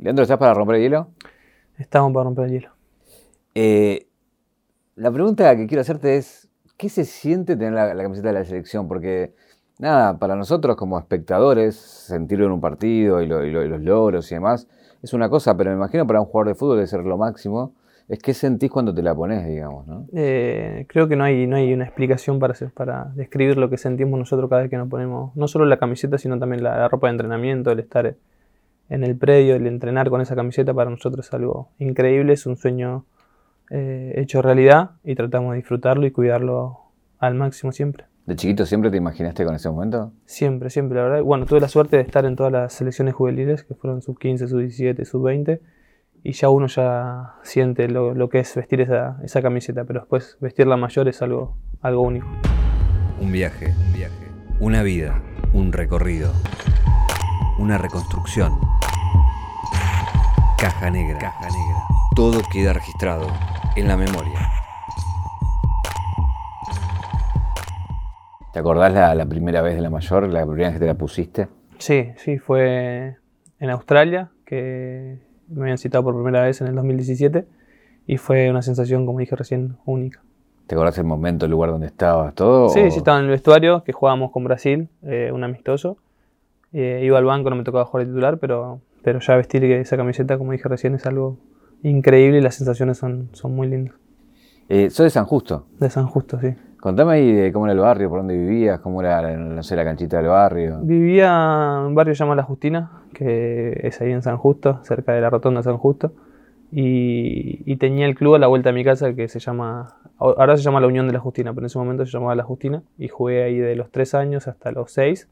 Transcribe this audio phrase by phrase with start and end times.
[0.00, 1.08] Leandro, ¿estás para romper el hielo?
[1.76, 2.70] Estamos para romper el hielo.
[3.54, 4.06] Eh,
[4.96, 8.88] la pregunta que quiero hacerte es, ¿qué se siente tener la, camiseta de la selección?
[8.88, 9.34] Porque,
[9.78, 14.68] nada, para nosotros como espectadores, sentirlo en un partido y, los logros y demás,
[15.02, 17.74] es una cosa, pero me imagino para un jugador de fútbol debe ser lo máximo.
[18.08, 20.06] Es qué sentís cuando te la pones, digamos, ¿no?
[20.14, 24.18] Eh, creo que no hay, no hay una explicación para, para describir lo que sentimos
[24.18, 27.12] nosotros cada vez que nos ponemos, no solo la camiseta, sino también la, ropa de
[27.12, 28.16] entrenamiento, el estar
[28.90, 32.56] en el predio, el entrenar con esa camiseta para nosotros es algo increíble, es un
[32.56, 33.06] sueño
[33.70, 36.80] eh, hecho realidad y tratamos de disfrutarlo y cuidarlo
[37.18, 38.04] al máximo siempre.
[38.26, 40.12] ¿De chiquito siempre te imaginaste con ese momento?
[40.26, 41.22] Siempre, siempre, la verdad.
[41.22, 44.48] Bueno, tuve la suerte de estar en todas las selecciones juveniles, que fueron sub 15,
[44.48, 45.60] sub 17, sub 20
[46.22, 50.76] y ya uno ya siente lo, que es vestir esa, esa, camiseta, pero después vestirla
[50.76, 52.26] mayor es algo, algo único.
[53.20, 54.28] Un viaje, un viaje,
[54.58, 55.22] una vida,
[55.54, 56.30] un recorrido,
[57.58, 58.79] una reconstrucción.
[60.60, 61.86] Caja negra, caja negra.
[62.14, 63.26] Todo queda registrado
[63.76, 64.50] en la memoria.
[68.52, 70.98] ¿Te acordás la, la primera vez de la mayor, la primera vez que te la
[70.98, 71.48] pusiste?
[71.78, 73.16] Sí, sí, fue
[73.58, 77.46] en Australia, que me habían citado por primera vez en el 2017
[78.06, 80.20] y fue una sensación, como dije recién, única.
[80.66, 82.68] ¿Te acordás el momento, el lugar donde estabas, todo?
[82.68, 85.96] Sí, sí, estaba en el vestuario, que jugábamos con Brasil, eh, un amistoso.
[86.74, 89.96] Eh, iba al banco, no me tocaba jugar de titular, pero, pero ya vestir esa
[89.96, 91.38] camiseta, como dije recién, es algo
[91.82, 93.94] increíble y las sensaciones son, son muy lindas.
[94.68, 95.66] Eh, ¿Sos de San Justo?
[95.78, 96.54] De San Justo, sí.
[96.80, 99.84] Contame ahí de cómo era el barrio, por dónde vivías, cómo era, no sé, la
[99.84, 100.78] canchita del barrio.
[100.80, 105.20] Vivía en un barrio llamado La Justina, que es ahí en San Justo, cerca de
[105.20, 106.12] la rotonda de San Justo.
[106.72, 110.62] Y, tenía el club a la vuelta de mi casa que se llama, ahora se
[110.62, 112.82] llama La Unión de la Justina, pero en ese momento se llamaba La Justina.
[112.96, 115.28] Y jugué ahí de los tres años hasta los seis,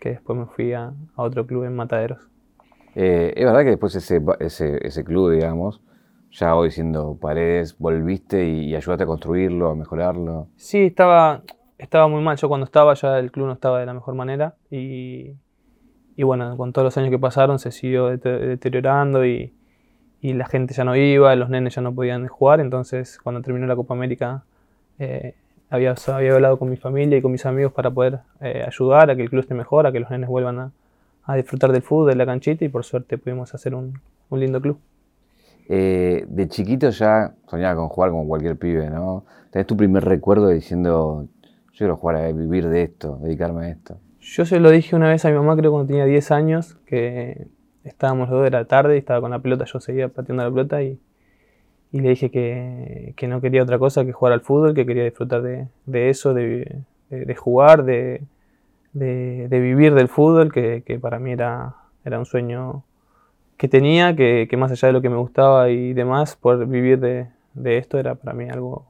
[0.00, 2.29] que después me fui a, otro club en Mataderos.
[2.94, 5.80] Eh, es verdad que después ese, ese, ese club, digamos,
[6.32, 10.48] ya hoy siendo paredes, volviste y, ayudaste a construirlo, a mejorarlo.
[10.56, 11.42] Sí, estaba,
[11.78, 12.36] estaba muy mal.
[12.36, 15.32] Yo cuando estaba ya el club no estaba de la mejor manera y,
[16.18, 19.52] bueno, con todos los años que pasaron se siguió deteriorando y,
[20.22, 22.60] la gente ya no iba, los nenes ya no podían jugar.
[22.60, 24.44] Entonces cuando terminó la Copa América
[24.98, 25.34] eh,
[25.70, 29.16] había, había hablado con mi familia y con mis amigos para poder eh, ayudar a
[29.16, 30.72] que el club esté mejor, a que los nenes vuelvan a,
[31.32, 34.60] a disfrutar del fútbol, de la canchita y por suerte pudimos hacer un, un lindo
[34.60, 34.78] club.
[35.72, 39.24] Eh, de chiquito ya soñaba con jugar como cualquier pibe, ¿no?
[39.52, 43.98] ¿Tenés tu primer recuerdo diciendo, yo quiero jugar a vivir de esto, dedicarme a esto?
[44.20, 47.46] Yo se lo dije una vez a mi mamá, creo cuando tenía 10 años, que
[47.84, 50.50] estábamos los dos de la tarde y estaba con la pelota, yo seguía pateando la
[50.50, 50.98] pelota y,
[51.92, 56.10] le dije que, no quería otra cosa que jugar al fútbol, que quería disfrutar de,
[56.10, 56.84] eso, de,
[57.36, 58.22] jugar, de,
[58.92, 61.74] vivir del fútbol, que, que para mí era,
[62.04, 62.84] era un sueño
[63.60, 67.28] que tenía, que, más allá de lo que me gustaba y demás, poder vivir de,
[67.76, 68.86] esto era para mí algo,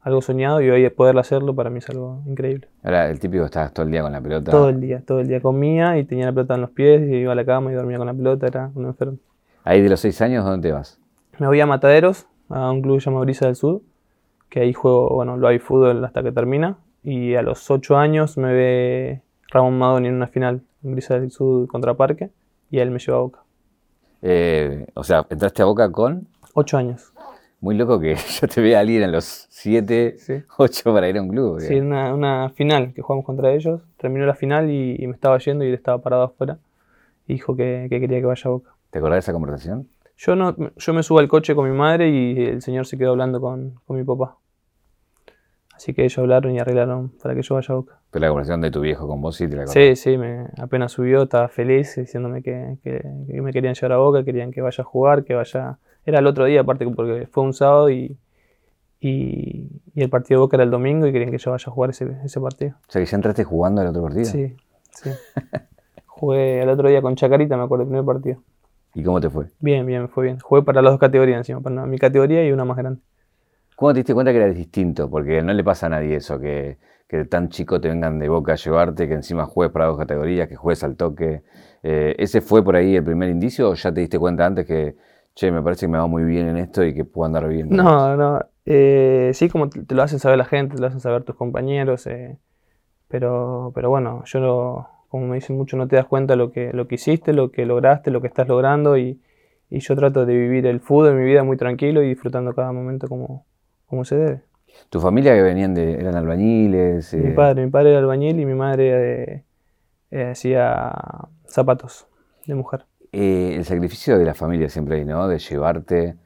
[0.00, 2.68] algo soñado y hoy poder hacerlo para mí es algo increíble.
[2.84, 4.52] Era el típico, estabas todo el día con la pelota.
[4.52, 7.16] Todo el día, todo el día comía y tenía la pelota en los pies y
[7.16, 9.18] iba a la cama y dormía con la pelota, era un enfermo.
[9.64, 11.00] Ahí de los seis años, ¿dónde te vas?
[11.40, 13.80] Me voy a Mataderos, a un club llamado Brisa del Sur,
[14.48, 16.76] que ahí juego, bueno, lo hay fútbol hasta que termina.
[17.02, 21.30] Y a los ocho años me ve Ramón Madoni en una final en Brisa del
[21.30, 22.30] Sur contra Parque
[22.70, 23.42] y él me lleva a Boca.
[24.22, 26.26] Eh, o sea, entraste a Boca con...
[26.54, 27.12] Ocho años.
[27.60, 30.16] Muy loco que yo te vea a alguien a los siete,
[30.58, 31.60] ocho para ir a un club.
[31.60, 33.80] Sí, una, una, final que jugamos contra ellos.
[33.96, 36.58] Terminó la final y, me estaba yendo y él estaba parado afuera.
[37.26, 38.74] Y dijo que, quería que vaya a Boca.
[38.90, 39.88] ¿Te acordás de esa conversación?
[40.16, 43.10] Yo, no, yo me subo al coche con mi madre y el señor se quedó
[43.10, 44.38] hablando con, con mi papá.
[45.74, 48.00] Así que ellos hablaron y arreglaron para que yo vaya a Boca.
[48.16, 50.92] Pero la conversación de tu viejo con vos sí te la Sí, sí, me, apenas
[50.92, 52.78] subió, estaba feliz diciéndome que,
[53.28, 55.76] me querían llevar a Boca, querían que vaya a jugar, que vaya...
[56.06, 58.16] Era el otro día, aparte porque fue un sábado y,
[59.02, 61.90] y, el partido de Boca era el domingo y querían que yo vaya a jugar
[61.90, 62.76] ese, ese partido.
[62.88, 64.24] O sea, que ya entraste jugando el otro partido.
[64.24, 64.56] Sí,
[64.92, 65.10] sí.
[66.06, 68.42] Jugué el otro día con Chacarita, me acuerdo, el primer partido.
[68.94, 69.48] ¿Y cómo te fue?
[69.60, 70.40] Bien, bien, me fue bien.
[70.40, 73.02] Jugué para las dos categorías encima, para mi categoría y una más grande.
[73.74, 75.10] ¿Cómo te diste cuenta que eras distinto?
[75.10, 76.78] Porque no le pasa a nadie eso, que,
[77.08, 80.48] que tan chico te vengan de boca a llevarte, que encima juegues para dos categorías,
[80.48, 81.42] que juegues al toque.
[81.82, 84.96] Eh, ¿Ese fue por ahí el primer indicio o ya te diste cuenta antes que,
[85.34, 87.68] che, me parece que me va muy bien en esto y que puedo andar bien?
[87.70, 88.40] No, no.
[88.64, 92.06] Eh, sí, como te lo hacen saber la gente, te lo hacen saber tus compañeros.
[92.08, 92.38] Eh,
[93.08, 96.88] pero, pero bueno, yo como me dicen mucho, no te das cuenta lo que, lo
[96.88, 99.20] que hiciste, lo que lograste, lo que estás logrando y,
[99.70, 102.72] y yo trato de vivir el fútbol en mi vida muy tranquilo y disfrutando cada
[102.72, 103.46] momento como,
[103.86, 104.42] como se debe.
[104.90, 107.12] ¿Tu familia que venían de, eran albañiles?
[107.14, 107.32] Mi eh?
[107.32, 109.44] padre, mi padre era albañil y mi madre eh,
[110.10, 110.92] eh, hacía
[111.46, 112.06] zapatos
[112.46, 112.84] de mujer.
[113.12, 115.26] Eh, el sacrificio de la familia siempre hay, ¿no?
[115.28, 116.16] De llevarte,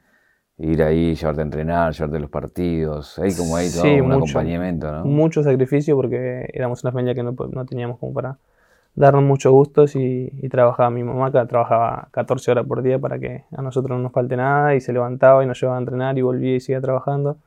[0.57, 3.17] ir ahí, llevarte a entrenar, llevarte a los partidos.
[3.19, 4.17] Hay como ahí todo Sí, un mucho.
[4.17, 5.05] acompañamiento, ¿no?
[5.05, 8.37] Mucho sacrificio porque éramos una familia que no, no teníamos como para
[8.93, 13.17] darnos muchos gustos y, y trabajaba mi mamá, que trabajaba 14 horas por día para
[13.19, 16.17] que a nosotros no nos falte nada y se levantaba y nos llevaba a entrenar
[16.17, 17.37] y volvía y seguía trabajando.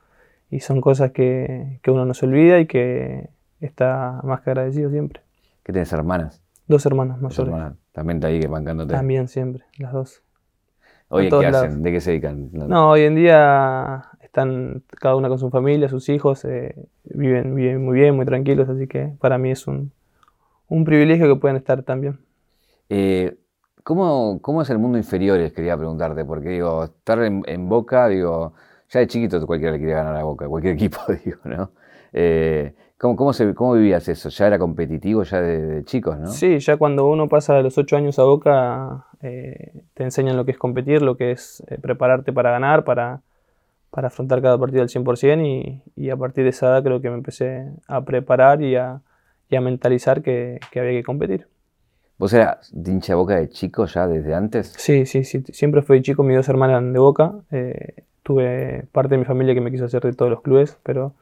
[0.49, 4.89] Y son cosas que, que uno no se olvida y que está más que agradecido
[4.89, 5.21] siempre.
[5.63, 6.41] ¿Qué tenés, hermanas?
[6.67, 7.53] Dos hermanas Dos mayores.
[7.53, 7.77] hermanas.
[7.91, 8.93] También está ahí que bancándote.
[8.93, 10.21] También siempre, las dos.
[11.09, 11.51] Oye, ¿qué hacen?
[11.51, 11.83] lados.
[11.83, 12.49] ¿De qué se dedican?
[12.51, 17.85] No, hoy en día están cada una con su familia, sus hijos, eh, viven, viven
[17.85, 19.91] muy bien, muy tranquilos, así que para mí es un,
[20.67, 22.19] un privilegio que puedan estar tan bien.
[22.89, 23.37] Eh,
[23.83, 25.53] ¿cómo, cómo es el mundo inferiores?
[25.53, 28.53] Quería preguntarte, porque digo, estar en, en Boca, digo,
[28.89, 31.71] ya de chiquito cualquiera le quiere ganar a Boca, cualquier equipo, digo, ¿no?
[32.13, 34.29] Eh, ¿cómo, cómo, se, ¿Cómo vivías eso?
[34.29, 36.27] ¿Ya era competitivo ya de, de chicos, no?
[36.27, 40.45] Sí, ya cuando uno pasa de los ocho años a Boca, eh, te enseñan lo
[40.45, 43.21] que es competir, lo que es eh, prepararte para ganar, para,
[43.89, 47.09] para afrontar cada partido al 100% y, y a partir de esa edad creo que
[47.09, 49.01] me empecé a preparar y a,
[49.49, 51.47] y a mentalizar que, que había que competir.
[52.17, 54.73] ¿Vos eras de hincha de Boca de chico ya desde antes?
[54.77, 55.43] Sí, sí, sí.
[55.51, 57.33] Siempre fui chico, mis dos hermanas eran de Boca.
[57.51, 61.13] eh, tuve parte de mi familia que me quiso hacer de todos los clubes, pero,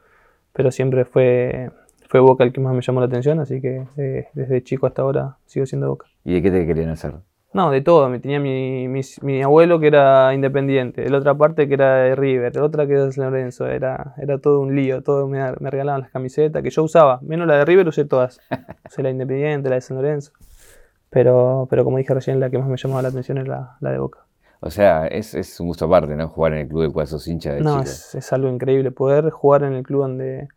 [0.54, 1.70] pero siempre fue,
[2.08, 5.02] fue Boca el que más me llamó la atención, así que eh, desde chico hasta
[5.02, 6.06] ahora sigo siendo Boca.
[6.24, 7.12] ¿Y de qué te querían hacer?
[7.52, 8.08] No, de todo.
[8.08, 11.96] Me tenía mi, mi, mi abuelo que era independiente, de la otra parte que era
[11.96, 13.66] de River, la otra que era de San Lorenzo.
[13.66, 17.46] Era, era todo un lío, todo me, me regalaban las camisetas que yo usaba, menos
[17.46, 18.40] la de River usé todas.
[18.90, 20.32] Usé la independiente, la de San Lorenzo.
[21.10, 23.92] Pero, pero como dije recién, la que más me llamaba la atención era la, la
[23.92, 24.23] de Boca.
[24.66, 26.26] O sea, es, es un gusto aparte, ¿no?
[26.28, 29.28] Jugar en el club del cual sos hincha de No, es, es algo increíble poder
[29.28, 30.48] jugar en el club donde,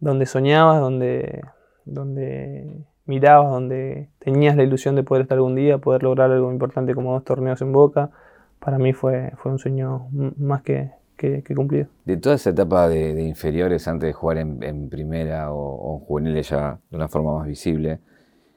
[0.00, 1.40] donde soñabas, donde,
[1.84, 6.96] donde mirabas, donde tenías la ilusión de poder estar algún día, poder lograr algo importante
[6.96, 8.10] como dos torneos en Boca.
[8.58, 11.86] Para mí fue, fue un sueño más que, que, que cumplido.
[12.06, 15.98] De toda esa etapa de, de inferiores antes de jugar en, en primera o, o
[16.00, 18.00] en juveniles ya de una forma más visible,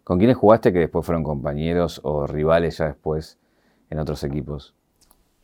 [0.03, 3.37] ¿con quiénes jugaste que después fueron compañeros o rivales ya después
[3.91, 4.73] en otros equipos?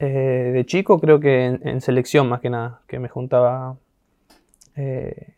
[0.06, 3.78] Eh, de chico creo que en, en selección más que nada, que me juntaba
[4.76, 5.34] eh,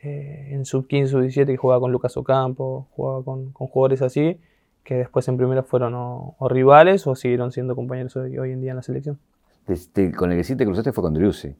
[0.00, 4.02] eh, en sub 15, sub 17 que jugaba con Lucas Ocampo, jugaba con, con jugadores
[4.02, 4.40] así,
[4.82, 8.60] que después en primera fueron o, o rivales o siguieron siendo compañeros hoy, hoy en
[8.60, 9.20] día en la selección.
[9.68, 11.54] Este, con el que sí te cruzaste fue con Driussi,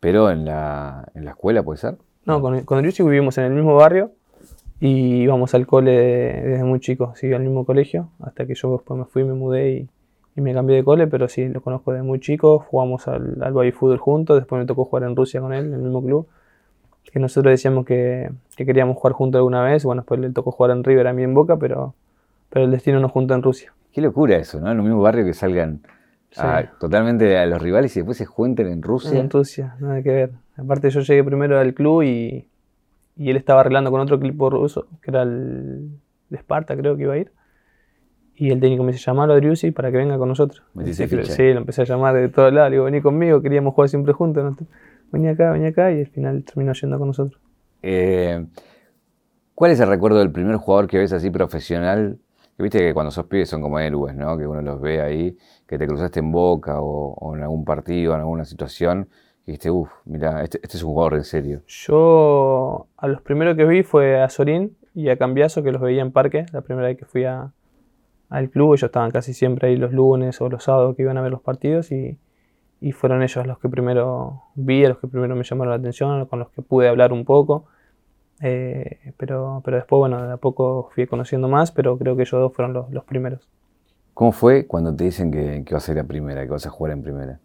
[0.00, 1.98] pero en la, en la escuela puede ser.
[2.24, 4.12] No, con, con Driussi vivimos en el mismo barrio
[4.80, 8.98] y íbamos al cole desde muy chico, sí, al mismo colegio, hasta que yo después
[8.98, 9.90] me fui, me mudé y,
[10.36, 13.52] y me cambié de cole, pero sí, lo conozco desde muy chico, jugamos al, al
[13.52, 16.26] baby fútbol juntos, después me tocó jugar en Rusia con él, en el mismo club,
[17.12, 20.70] que nosotros decíamos que, que queríamos jugar juntos alguna vez, bueno, después le tocó jugar
[20.72, 21.94] en River a mí en Boca, pero,
[22.50, 23.72] pero el destino nos juntó en Rusia.
[23.92, 24.70] Qué locura eso, ¿no?
[24.70, 25.80] En el mismo barrio que salgan
[26.30, 26.40] Sí.
[26.42, 29.18] a- totalmente a los rivales y después se junten en Rusia.
[29.18, 30.30] En Rusia, nada que ver.
[30.56, 32.46] Aparte yo llegué primero al club y,
[33.16, 35.90] y él estaba arreglando con otro equipo ruso, que era el
[36.28, 37.32] de Esparta, creo que iba a ir.
[38.42, 40.62] Y el técnico me dice, llamalo a Driussi para que venga con nosotros.
[40.74, 41.24] Que, ficha.
[41.34, 42.70] Sí, lo empecé a llamar de todos lados.
[42.70, 44.42] Le digo, vení conmigo, queríamos jugar siempre juntos.
[44.42, 44.56] ¿no?
[45.12, 45.92] Vení acá, vení acá.
[45.92, 47.38] Y al final terminó yendo con nosotros.
[47.82, 48.46] Eh,
[49.54, 52.18] ¿Cuál es el recuerdo del primer jugador que ves así profesional?
[52.56, 54.38] Que viste que cuando sos pibes son como héroes, ¿no?
[54.38, 58.14] Que uno los ve ahí, que te cruzaste en Boca o, o en algún partido,
[58.14, 59.08] en alguna situación,
[59.44, 61.60] y dijiste, uff, mira, este, este es un jugador en serio.
[61.66, 66.00] Yo a los primeros que vi fue a Sorín y a Cambiaso, que los veía
[66.00, 67.52] en parque, la primera vez que fui a-
[68.30, 71.20] al club, ellos estaban casi siempre ahí los lunes o los sábados que iban a
[71.20, 72.16] ver los partidos y,
[72.80, 76.24] y fueron ellos los que primero vi, a los que primero me llamaron la atención,
[76.26, 77.66] con los que pude hablar un poco.
[78.40, 82.40] Eh, pero, pero después, bueno, de a poco fui conociendo más, pero creo que ellos
[82.40, 83.50] dos fueron los, los primeros.
[84.14, 86.70] ¿Cómo fue cuando te dicen que, que vas a ir a primera, que vas a
[86.70, 87.40] jugar en primera?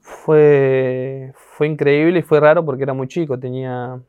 [0.00, 4.00] Fue, fue increíble y fue raro porque era muy chico, tenía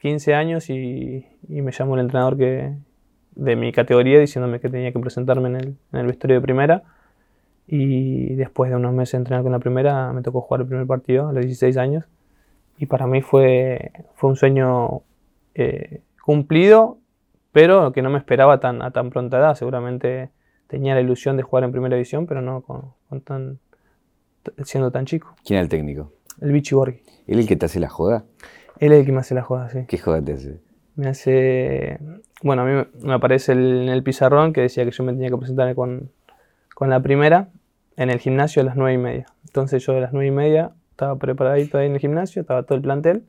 [0.00, 2.74] 15 años y, y me llamó el entrenador que,
[3.34, 6.82] de mi categoría diciéndome que tenía que presentarme en el, en el vestuario de primera.
[7.66, 10.86] Y después de unos meses de entrenar con la primera, me tocó jugar el primer
[10.86, 12.04] partido a los 16 años.
[12.78, 15.02] Y para mí fue, fue un sueño
[15.54, 16.98] eh, cumplido,
[17.52, 19.54] pero que no me esperaba tan, a tan pronta edad.
[19.54, 20.30] Seguramente
[20.66, 23.58] tenía la ilusión de jugar en primera división, pero no con, con tan,
[24.64, 25.34] siendo tan chico.
[25.44, 26.12] ¿Quién era el técnico?
[26.40, 27.02] El Vichy Borghi.
[27.26, 28.24] ¿Él el que te hace la joda?
[28.78, 29.84] Él es el que me hace la joda, sí.
[29.86, 30.60] ¿Qué joda te hace?
[30.96, 31.98] Me hace.
[32.42, 35.28] Bueno, a mí me- aparece el- en el pizarrón que decía que yo me tenía
[35.30, 36.10] que presentar con,
[36.74, 37.48] con la primera
[37.96, 39.26] en el gimnasio a las nueve y media.
[39.44, 42.76] Entonces yo a las nueve y media estaba preparadito ahí en el gimnasio, estaba todo
[42.76, 43.24] el plantel.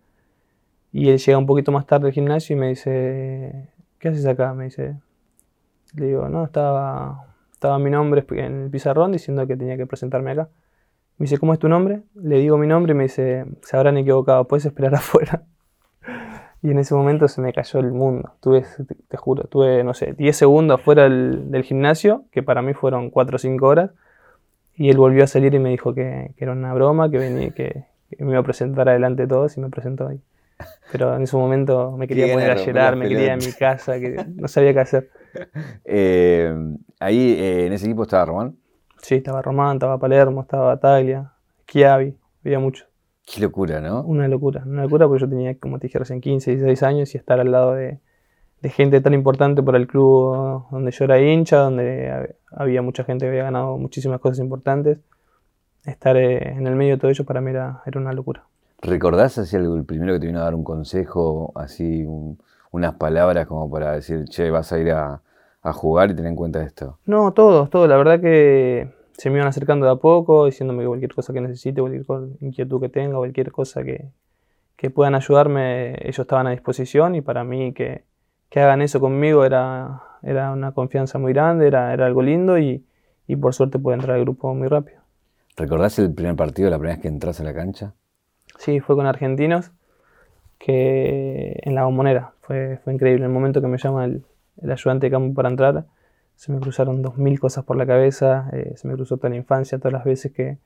[0.91, 4.53] Y él llega un poquito más tarde al gimnasio y me dice: ¿Qué haces acá?
[4.53, 4.96] Me dice.
[5.96, 10.32] Le digo: No, estaba, estaba mi nombre en el pizarrón diciendo que tenía que presentarme
[10.32, 10.50] acá.
[11.18, 12.01] Me dice, ¿cómo es tu nombre?
[12.15, 15.44] Le digo mi nombre y me dice, se habrán equivocado, puedes esperar afuera.
[16.63, 18.34] Y en ese momento se me cayó el mundo.
[18.39, 18.63] Tuve,
[19.08, 23.36] te, juro, tuve, no sé, 10 segundos afuera del, gimnasio, que para mí fueron 4
[23.36, 23.91] o 5 horas.
[24.75, 27.86] Y él volvió a salir y me dijo que, era una broma, que, venía, que,
[28.20, 30.22] me iba a presentar adelante de todos y me presentó ahí.
[30.91, 34.24] Pero en ese momento me quería poner a llorar, me quería en mi casa, que
[34.36, 35.10] no sabía qué hacer.
[35.86, 36.53] Eh,
[37.00, 38.58] ahí eh, en ese equipo estaba Román.
[39.01, 41.32] Sí, estaba Román, estaba Palermo, estaba Taglia,
[41.68, 42.90] Chiavi, había mucho.
[43.25, 44.01] Qué locura, ¿no?
[44.01, 47.17] Una locura, una locura porque yo tenía, como te dije recién, 15, 16 años y
[47.17, 47.99] estar al lado de,
[48.63, 53.29] gente tan importante para el club donde yo era hincha, donde había mucha gente que
[53.29, 54.99] había ganado muchísimas cosas importantes.
[55.85, 58.43] Estar eh, en el medio de todo ello para mí era, una locura.
[58.81, 62.05] ¿Recordás así algo, el primero que te vino a dar un consejo, así
[62.71, 65.21] unas palabras como para decir, che, vas a ir a,
[65.61, 66.97] a jugar y tener en cuenta esto?
[67.05, 67.87] No, todos, todos.
[67.87, 71.41] La verdad que se me iban acercando de a poco, diciéndome que cualquier cosa que
[71.41, 72.03] necesite, cualquier
[72.39, 74.09] inquietud que tenga, cualquier cosa que,
[74.89, 78.03] puedan ayudarme, ellos estaban a disposición y para mí que,
[78.55, 82.83] hagan eso conmigo era, era una confianza muy grande, era, era algo lindo y,
[83.39, 85.01] por suerte pude entrar al grupo muy rápido.
[85.55, 87.93] ¿Recordás el primer partido, la primera vez que entras a la cancha?
[88.57, 89.71] Sí, fue con argentinos,
[90.57, 93.25] que en la bombonera, fue, fue increíble.
[93.25, 94.25] El momento que me llama el,
[94.63, 95.85] el ayudante de campo para entrar,
[96.41, 99.36] se me cruzaron dos mil cosas por la cabeza, eh, se me cruzó toda la
[99.36, 100.57] infancia, todas las veces que,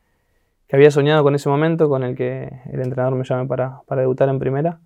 [0.72, 4.40] había soñado con ese momento, con el que el entrenador me llame para, debutar en
[4.40, 4.80] primera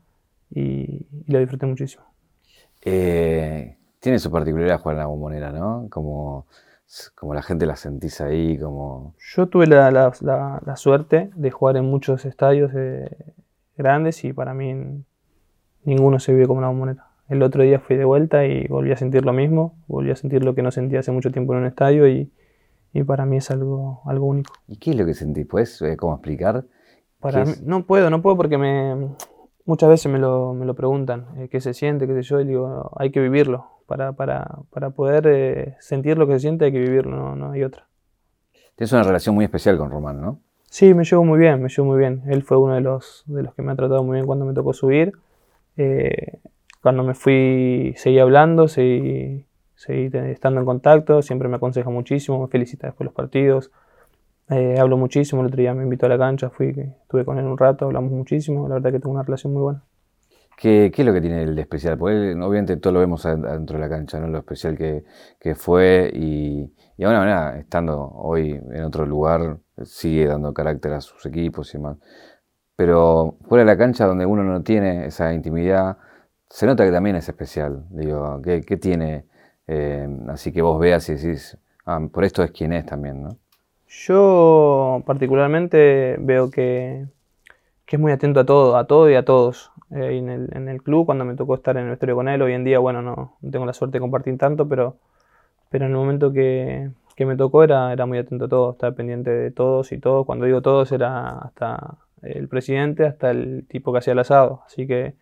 [0.49, 2.05] y, lo disfruté muchísimo.
[2.83, 5.85] Eh, tiene su particularidad jugar en la bombonera, ¿no?
[5.91, 6.47] Como,
[7.13, 9.13] como la gente la sentís ahí, como...
[9.35, 10.11] Yo tuve la,
[10.75, 13.15] suerte de jugar en muchos estadios eh,
[13.77, 15.03] grandes y para mí
[15.83, 17.08] ninguno se vive como la bombonera.
[17.29, 20.43] El otro día fui de vuelta y volví a sentir lo mismo, volví a sentir
[20.43, 22.31] lo que no sentía hace mucho tiempo en un estadio y,
[23.05, 24.51] para mí es algo, algo único.
[24.67, 25.45] ¿Y qué es lo que sentí?
[25.45, 26.65] ¿Puedes eh, cómo explicar?
[27.19, 29.09] Para no puedo, no puedo porque me,
[29.65, 32.45] muchas veces me lo, me lo preguntan, eh, qué se siente, qué sé yo, y
[32.45, 33.67] digo, hay que vivirlo.
[33.85, 37.51] Para, para, para poder eh, sentir lo que se siente hay que vivirlo, no, no
[37.51, 37.87] hay otra.
[38.75, 40.39] Tienes una relación muy especial con Román, ¿no?
[40.69, 42.23] Sí, me llevo muy bien, me llevo muy bien.
[42.27, 44.53] Él fue uno de los, de los que me ha tratado muy bien cuando me
[44.53, 45.13] tocó subir.
[46.81, 49.45] Cuando me fui, seguí hablando, seguí,
[49.85, 53.71] estando en contacto, siempre me aconseja muchísimo, me felicita después los partidos.
[54.49, 57.45] Eh, hablo muchísimo, el otro día me invitó a la cancha, fui, estuve con él
[57.45, 59.83] un rato, hablamos muchísimo, la verdad que tengo una relación muy buena.
[60.57, 61.97] ¿Qué, es lo que tiene el de especial?
[61.97, 64.27] Porque obviamente todo lo vemos dentro de la cancha, ¿no?
[64.27, 70.27] lo especial que, fue y, y de alguna manera, estando hoy en otro lugar, sigue
[70.27, 71.97] dando carácter a sus equipos y demás.
[72.75, 75.97] Pero fuera de la cancha, donde uno no tiene esa intimidad,
[76.49, 77.85] se nota que también es especial.
[77.89, 79.25] Digo, ¿qué, tiene?
[79.67, 83.37] Eh, así que vos veas y decís, ah, por esto es quien es también, ¿no?
[83.87, 87.07] Yo particularmente veo que,
[87.87, 89.71] es muy atento a todo, a todo y a todos.
[89.91, 92.63] Eh, en, el, club, cuando me tocó estar en el vestuario con él, hoy en
[92.63, 94.97] día, bueno, no, tengo la suerte de compartir tanto, pero,
[95.69, 99.29] pero en el momento que, me tocó era, era muy atento a todo, estaba pendiente
[99.31, 100.25] de todos y todos.
[100.25, 104.63] Cuando digo todos era hasta el presidente, hasta el tipo que hacía el asado.
[104.65, 105.15] Así que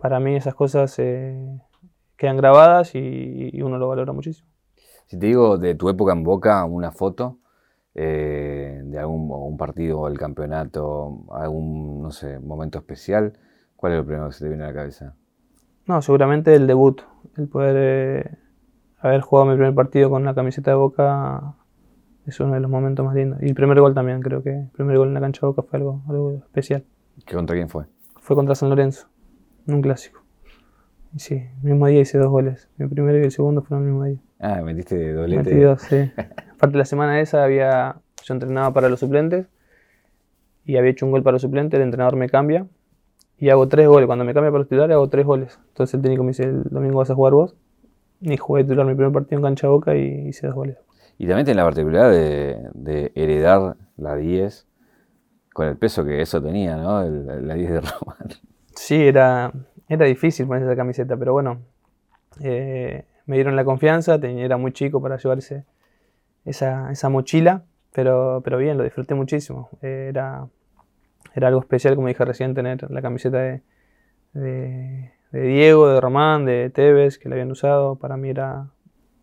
[0.00, 1.60] para mí esas cosas eh,
[2.16, 4.48] quedan grabadas y, uno lo valora muchísimo.
[5.06, 7.38] Si te digo de tu época en Boca, una foto
[7.94, 13.34] eh, de algún un partido o el campeonato, algún, no sé, momento especial,
[13.76, 15.14] ¿cuál es lo primero que se te viene a la cabeza?
[15.86, 17.02] No, seguramente el debut,
[17.36, 18.38] el poder eh,
[19.00, 21.56] haber jugado mi primer partido con la camiseta de Boca
[22.26, 23.42] es uno de los momentos más lindos.
[23.42, 25.62] Y el primer gol también, creo que el primer gol en la cancha de Boca
[25.62, 26.84] fue algo, algo especial.
[27.26, 27.86] ¿Qué contra quién fue?
[28.20, 29.09] Fue contra San Lorenzo
[29.74, 30.22] un clásico.
[31.16, 32.68] sí, el mismo día hice dos goles.
[32.78, 34.18] El primero y el segundo fueron el mismo día.
[34.38, 35.42] Ah, metiste doblete.
[35.42, 36.10] Metí dos, sí.
[36.54, 39.46] Aparte la semana esa había, yo entrenaba para los suplentes
[40.64, 42.66] y había hecho un gol para los suplentes, el entrenador me cambia
[43.40, 44.06] y hago tres goles.
[44.06, 45.58] Cuando me cambia para los titulares hago tres goles.
[45.68, 47.56] Entonces el técnico me dice, el domingo vas a jugar vos.
[48.20, 50.76] Y jugué titular mi primer partido en cancha boca y hice dos goles.
[51.16, 52.10] Y también tiene la particularidad
[52.74, 54.66] de, heredar la 10
[55.54, 57.02] con el peso que eso tenía, ¿no?
[57.02, 58.28] la 10 de Román.
[58.74, 59.52] Sí, era,
[59.88, 61.60] era difícil poner esa camiseta, pero bueno,
[62.40, 65.64] eh, me dieron la confianza, era muy chico para llevarse
[66.44, 69.68] esa, esa mochila, pero, pero bien, lo disfruté muchísimo.
[69.82, 70.46] era,
[71.34, 73.62] era algo especial, como dije recién, tener la camiseta de,
[74.32, 78.70] de, Diego, de Román, de Tevez, que la habían usado, para mí era,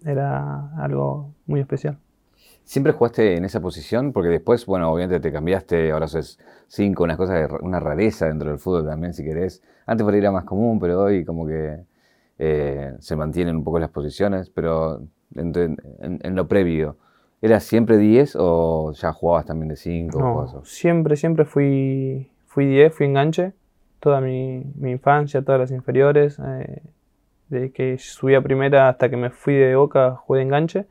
[0.05, 1.97] era algo muy especial.
[2.67, 4.11] ¿Siempre jugaste en esa posición?
[4.13, 8.59] Porque después, bueno, obviamente te cambiaste, ahora sos cinco, unas cosas, una rareza dentro del
[8.59, 9.63] fútbol también, si querés.
[9.85, 11.79] Antes por era más común, pero hoy como que
[12.39, 14.49] eh, se mantienen un poco las posiciones.
[14.49, 15.01] Pero
[15.35, 15.55] en,
[16.01, 16.97] en- en lo previo?
[17.41, 20.19] ¿Eras siempre 10 o ya jugabas también de 5?
[20.19, 23.53] No, siempre, siempre fui, fui 10, fui enganche.
[23.99, 26.37] Toda mi, mi infancia, todas las inferiores.
[26.39, 26.81] eh,
[27.49, 30.85] desde que subí a primera hasta que me fui de Boca, jugué de enganche.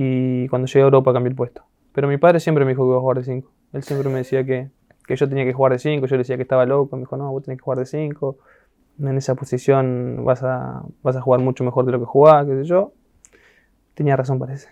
[0.00, 1.64] Y cuando llegué a Europa cambié el puesto.
[1.92, 3.50] Pero mi padre siempre me dijo que iba a jugar de 5.
[3.72, 4.70] Él siempre me decía que,
[5.04, 6.06] que yo tenía que jugar de 5.
[6.06, 6.94] Yo le decía que estaba loco.
[6.94, 8.38] Me dijo, no, vos tenés que jugar de 5.
[9.00, 12.54] En esa posición vas a, vas a jugar mucho mejor de lo que jugás, qué
[12.54, 12.92] sé yo.
[13.94, 14.68] Tenía razón, parece.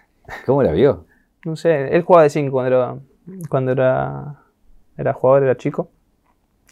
[0.47, 1.07] ¿Cómo la vio?
[1.45, 2.97] No sé, él jugaba de 5 cuando era,
[3.49, 4.43] cuando era,
[4.97, 5.91] era jugador, era chico.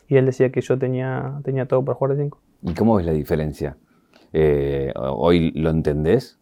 [0.06, 2.40] Y él decía que yo tenía, tenía todo para jugar de 5.
[2.62, 3.76] ¿Y cómo ves la diferencia?
[4.32, 6.38] Eh, ¿Hoy lo entendés?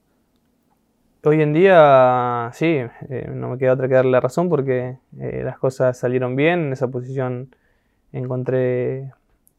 [1.25, 5.43] Hoy en día, sí, eh, no me queda otra que darle la razón porque eh,
[5.45, 6.67] las cosas salieron bien.
[6.67, 7.55] En esa posición
[8.12, 9.12] encontré,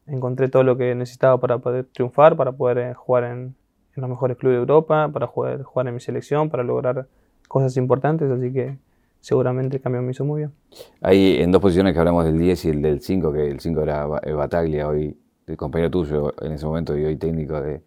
[0.06, 3.54] encontré todo lo que necesitaba para poder triunfar, para poder eh, jugar en,
[3.94, 7.06] los mejores clubes de Europa, para poder jugar en mi selección, para lograr
[7.48, 8.30] cosas importantes.
[8.30, 8.76] Así que
[9.20, 10.52] seguramente el cambio me hizo muy bien.
[11.00, 13.80] Hay en dos posiciones que hablamos del 10 y el del 5, que el 5
[13.80, 15.16] era Ba- Bataglia, hoy
[15.46, 17.80] el compañero tuyo en ese momento y hoy técnico de,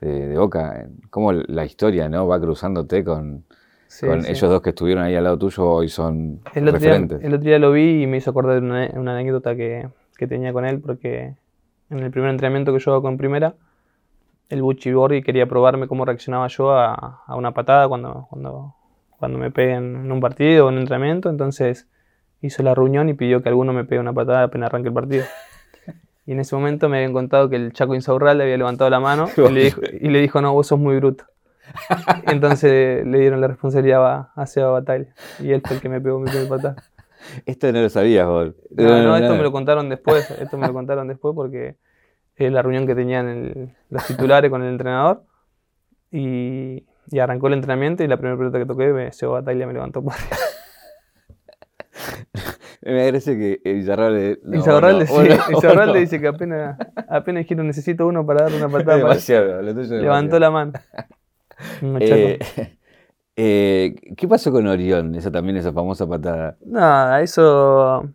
[0.00, 0.86] de- de Boca.
[1.10, 3.44] ¿Cómo la historia no va cruzándote con,
[3.86, 4.32] Sí, con sí.
[4.32, 7.22] ellos dos que estuvieron ahí al lado tuyo hoy son El otro, día, referentes?
[7.22, 10.52] el otro día lo vi y me hizo acordar una, una anécdota que, que tenía
[10.52, 11.34] con él, porque
[11.90, 13.54] en el primer entrenamiento que yo hago con primera,
[14.48, 18.74] el Bucci Borghi quería probarme cómo reaccionaba yo a, a una patada cuando, cuando,
[19.18, 21.30] cuando me peguen en un partido o en un entrenamiento.
[21.30, 21.88] Entonces
[22.42, 25.24] hizo la reunión y pidió que alguno me pegue una patada apenas arranque el partido.
[26.26, 29.28] Y en ese momento me habían contado que el Chaco Insaurralde había levantado la mano
[29.48, 31.24] y le dijo, y le dijo no, vos sos muy bruto.
[32.26, 35.06] Entonces le dieron la responsabilidad a, a Seba Batalla.
[35.40, 36.76] Y él fue el que me pegó mi primer patada.
[37.46, 38.52] Esto no lo sabías vos.
[38.70, 40.30] No, no, esto me lo contaron después.
[40.30, 41.76] Esto me lo contaron después porque
[42.36, 45.22] es la reunión que tenían el- los titulares con el entrenador.
[46.10, 49.72] Y, y arrancó el entrenamiento y la primera pelota que toqué, me, Seba Batalla me
[49.72, 50.36] levantó por arriba.
[52.84, 54.40] Me parece que Izarralde...
[54.44, 55.28] no, Izarralde, no, sí,
[55.62, 55.92] no, no.
[55.94, 58.96] dice que apenas, apenas dijeron necesito uno para dar una patada.
[58.98, 60.40] Demasiado, lo tuyo es Levantó demasiado.
[60.40, 60.72] la mano.
[62.00, 62.38] Eh,
[63.36, 65.14] eh, ¿Qué pasó con Orión?
[65.14, 66.56] Esa también, esa famosa patada.
[66.66, 68.10] Nada, eso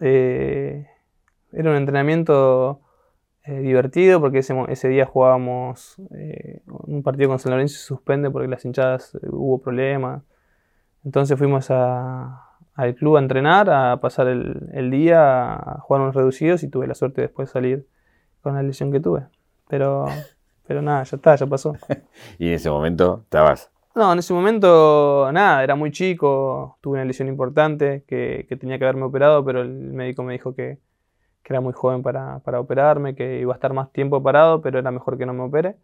[0.00, 0.86] eh,
[1.52, 2.80] era un entrenamiento
[3.44, 7.84] eh, divertido porque ese, ese día jugábamos eh, un partido con San Lorenzo y se
[7.84, 10.22] suspende porque las hinchadas eh, hubo problemas.
[11.04, 16.14] Entonces fuimos a- al club a entrenar, a pasar el, el día, a jugar unos
[16.14, 17.86] reducidos y tuve la suerte de después salir
[18.42, 19.26] con la lesión que tuve.
[19.68, 20.06] Pero,
[20.66, 21.74] pero nada, ya está, ya pasó.
[22.38, 23.70] Y en ese momento estabas.
[23.94, 28.78] No, en ese momento nada, era muy chico, tuve una lesión importante que, que tenía
[28.78, 30.78] que haberme operado, pero el médico me dijo que,
[31.42, 34.78] que era muy joven para, para operarme, que iba a estar más tiempo parado, pero
[34.78, 35.76] era mejor que no me opere.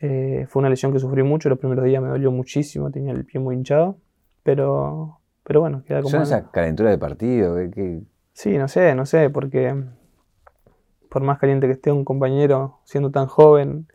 [0.00, 3.24] Eh, fue una lesión que sufrí mucho, los primeros días me dolió muchísimo, tenía el
[3.24, 3.96] pie muy hinchado,
[4.42, 6.10] pero, pero bueno, queda como...
[6.10, 7.56] ¿Son esa calentura de partido?
[7.56, 8.00] ¿Qué- qué-
[8.34, 9.74] Sí, no sé, no sé, porque
[11.08, 13.86] por más caliente que esté un compañero siendo tan joven,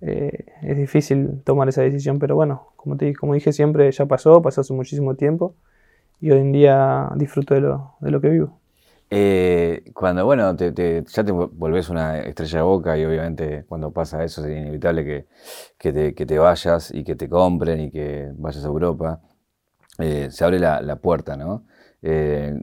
[0.00, 4.42] eh, es difícil tomar esa decisión, pero bueno, como, te, como dije siempre, ya pasó,
[4.42, 5.54] pasó hace muchísimo tiempo
[6.20, 8.58] y hoy en día disfruto de lo, de lo que vivo.
[9.10, 13.90] Eh, cuando, bueno, te- te- ya te volvés una estrella de boca y obviamente cuando
[13.90, 15.26] pasa eso es inevitable que,
[15.78, 19.20] que te, que te vayas y que te compren y que vayas a Europa.
[19.98, 21.64] Eh, se abre la, puerta, ¿no?
[22.02, 22.54] Eh,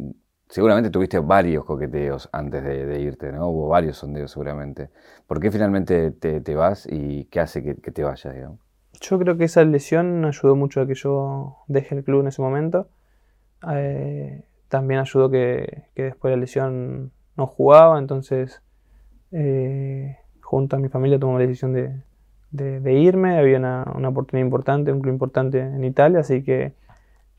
[0.47, 3.49] seguramente tuviste varios coqueteos antes de, irte, ¿no?
[3.49, 4.89] Hubo varios sondeos seguramente.
[5.27, 8.59] ¿Por qué finalmente te, vas y qué hace que, te vayas, digamos?
[9.01, 12.41] Yo creo que esa lesión ayudó mucho a que yo deje el club en ese
[12.41, 12.87] momento.
[13.69, 18.61] Eh, también ayudó que, después de la lesión no jugaba, entonces
[19.31, 22.01] eh, junto a mi familia tomamos la decisión de,
[22.51, 23.37] de- de irme.
[23.37, 26.73] Había una, una oportunidad importante, un club importante en Italia, así que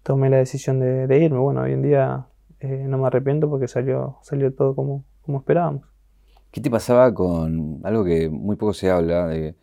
[0.07, 1.39] tomé la decisión de, de irme.
[1.39, 2.29] Bueno, hoy en día
[2.61, 5.83] eh, no me arrepiento porque salió, salió todo como, como esperábamos.
[6.53, 9.27] ¿Qué te pasaba con algo que muy poco se habla?
[9.27, 9.57] De,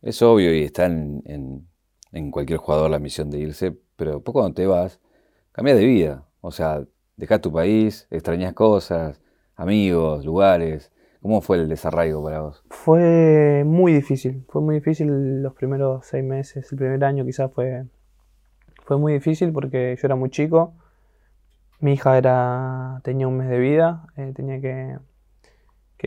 [0.00, 1.68] es obvio y está en, en-
[2.10, 4.98] en cualquier jugador la misión de irse, pero después cuando te vas,
[5.52, 6.24] cambias de vida.
[6.40, 6.82] O sea,
[7.16, 9.20] dejas tu país, extrañas cosas,
[9.56, 10.90] amigos, lugares.
[11.20, 12.64] ¿Cómo fue el desarraigo para vos?
[12.70, 17.84] Fue muy difícil, fue muy difícil los primeros seis meses, el primer año quizás fue,
[18.84, 20.74] fue muy difícil porque yo era muy chico,
[21.80, 24.98] mi hija era, tenía un mes de vida, eh, tenía que,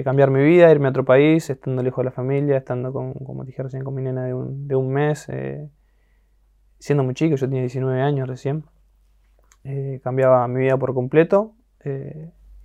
[0.04, 3.46] cambiar mi vida, irme a otro país, estando lejos de la familia, estando con, como
[3.46, 5.70] dije recién, con mi nena de un, de un mes, eh,
[6.80, 8.66] siendo muy chico, yo tenía 19 años recién,
[9.64, 11.54] eh, cambiaba mi vida por completo.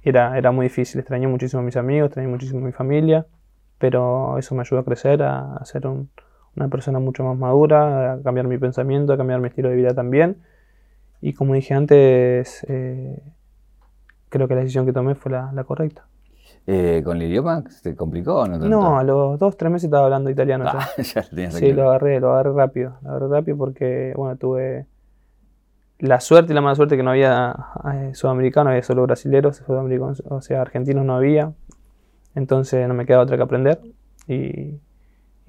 [0.02, 3.26] era, muy difícil, extrañé muchísimo a mis amigos, extrañé muchísimo a mi familia,
[3.78, 6.10] pero eso me ayudó a crecer, a ser un,
[6.56, 9.94] una persona mucho más madura, a cambiar mi pensamiento, a cambiar mi estilo de vida
[9.94, 10.38] también.
[11.20, 13.22] Y como dije antes, eh,
[14.28, 16.06] creo que la decisión que tomé fue la, correcta.
[16.66, 18.58] Eh, ¿Con el idioma se complicó o no?
[18.58, 20.64] No, a los dos, tres meses estaba hablando italiano.
[20.66, 22.94] Ah, ya lo sí, lo agarré, lo agarré rápido.
[23.02, 24.86] Lo agarré rápido porque, bueno, tuve
[25.98, 27.54] la suerte y la mala suerte que no había
[27.92, 31.52] eh, sudamericanos, había solo brasileños, sudamericanos, o sea, argentinos no había.
[32.34, 33.80] Entonces no me quedaba otra que aprender
[34.26, 34.78] y,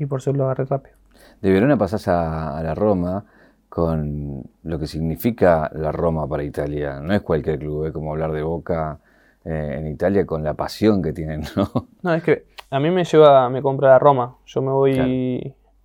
[0.06, 0.96] por eso lo agarré rápido.
[1.42, 3.26] De Verona pasás a, a, la Roma
[3.70, 7.00] con lo que significa la Roma para Italia.
[7.00, 9.00] No es cualquier club, es como hablar de Boca
[9.44, 11.70] eh, en Italia con la pasión que tienen, ¿no?
[12.04, 14.36] No, es que a mí me lleva, me compra la Roma.
[14.46, 14.94] Yo me voy,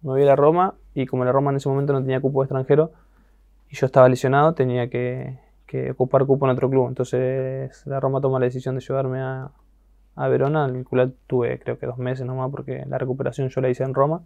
[0.02, 2.42] me voy a la Roma y como la Roma en ese momento no tenía cupo
[2.42, 2.92] extranjero
[3.70, 6.88] y yo estaba lesionado, tenía que, que ocupar cupo en otro club.
[6.88, 9.50] Entonces la Roma toma la decisión de llevarme a,
[10.16, 13.60] a Verona, en el cual tuve creo que dos meses nomás porque la recuperación yo
[13.60, 14.22] la hice en Roma.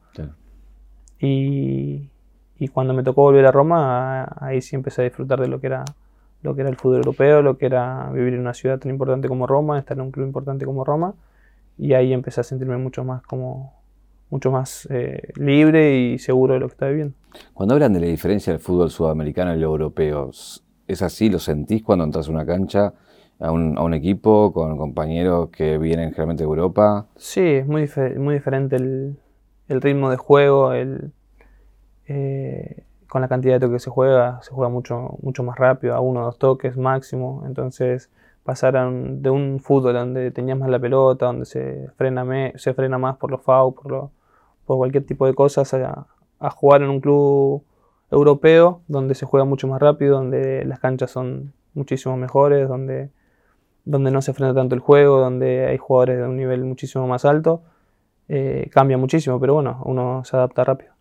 [1.19, 2.09] Y,
[2.59, 5.67] y, cuando me tocó volver a Roma, ahí sí empecé a disfrutar de lo que
[5.67, 5.85] era
[6.43, 9.29] lo que era el fútbol europeo, lo que era vivir en una ciudad tan importante
[9.29, 11.15] como Roma, estar en un club importante como Roma,
[11.77, 13.75] y ahí empecé a sentirme mucho más como
[14.31, 17.15] mucho más eh, libre y seguro de lo que estaba viviendo.
[17.53, 20.31] Cuando hablan de la diferencia del fútbol sudamericano y el europeo,
[20.87, 21.29] ¿es así?
[21.29, 22.95] ¿Lo sentís cuando entras a una cancha?
[23.41, 27.07] A un, equipo con compañeros que vienen generalmente de Europa?
[27.17, 29.17] Sí, es muy, muy diferente el,
[29.69, 31.13] ritmo de juego, el,
[32.07, 35.95] eh, con la cantidad de toques que se juega, se juega mucho, mucho más rápido,
[35.95, 38.11] a uno o dos toques máximo, entonces
[38.45, 43.17] pasar de un fútbol donde tenías más la pelota, donde se frena, se frena más
[43.17, 44.11] por los FAU, por,
[44.67, 46.07] por cualquier tipo de cosas, a,
[46.41, 47.63] a jugar en un club
[48.11, 53.11] europeo donde se juega mucho más rápido, donde las canchas son muchísimo mejores, donde
[53.85, 57.25] donde no se frena tanto el juego, donde hay jugadores de un nivel muchísimo más
[57.25, 57.63] alto,
[58.29, 60.93] eh, cambia muchísimo, pero bueno, uno se adapta rápido.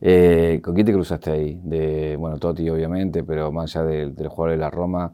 [0.00, 1.60] Eh, ¿Con quién te cruzaste ahí?
[1.62, 5.12] De, bueno, Totti obviamente, pero más allá del de jugadores de la Roma,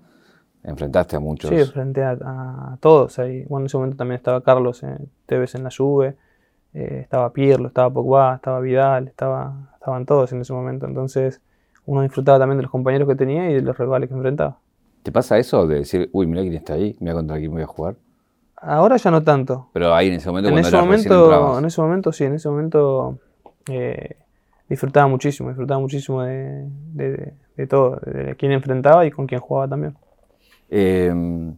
[0.62, 1.50] enfrentaste a muchos.
[1.50, 3.44] Sí, enfrenté a, todos ahí.
[3.44, 6.16] Bueno, en ese momento también estaba Carlos eh, Tevez en la Juve,
[6.74, 10.86] eh, estaba Pirlo, estaba Pogba, estaba Vidal, estaba, estaban todos en ese momento.
[10.86, 11.40] Entonces
[11.86, 14.58] uno disfrutaba también de los compañeros que tenía y de los rivales que enfrentaba.
[15.02, 17.66] ¿Te pasa eso de decir, uy, mira quién está ahí, mira contra quién voy a
[17.66, 17.96] jugar?
[18.56, 19.70] Ahora ya no tanto.
[19.72, 22.48] Pero ahí en ese momento, en cuando ese momento, en ese momento sí, en ese
[22.50, 23.18] momento
[23.70, 24.16] eh,
[24.68, 26.68] disfrutaba muchísimo, disfrutaba muchísimo de,
[27.68, 29.96] todo, de quién enfrentaba y con quién jugaba también.
[30.68, 31.56] Em,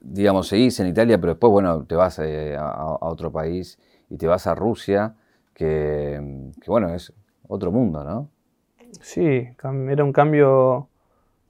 [0.00, 4.28] digamos, seguís en Italia, pero después, bueno, te vas eh, a, otro país y te
[4.28, 5.16] vas a Rusia,
[5.52, 7.12] que, que, bueno, es
[7.48, 8.28] otro mundo, ¿no?
[9.00, 9.48] Sí,
[9.90, 10.88] era un cambio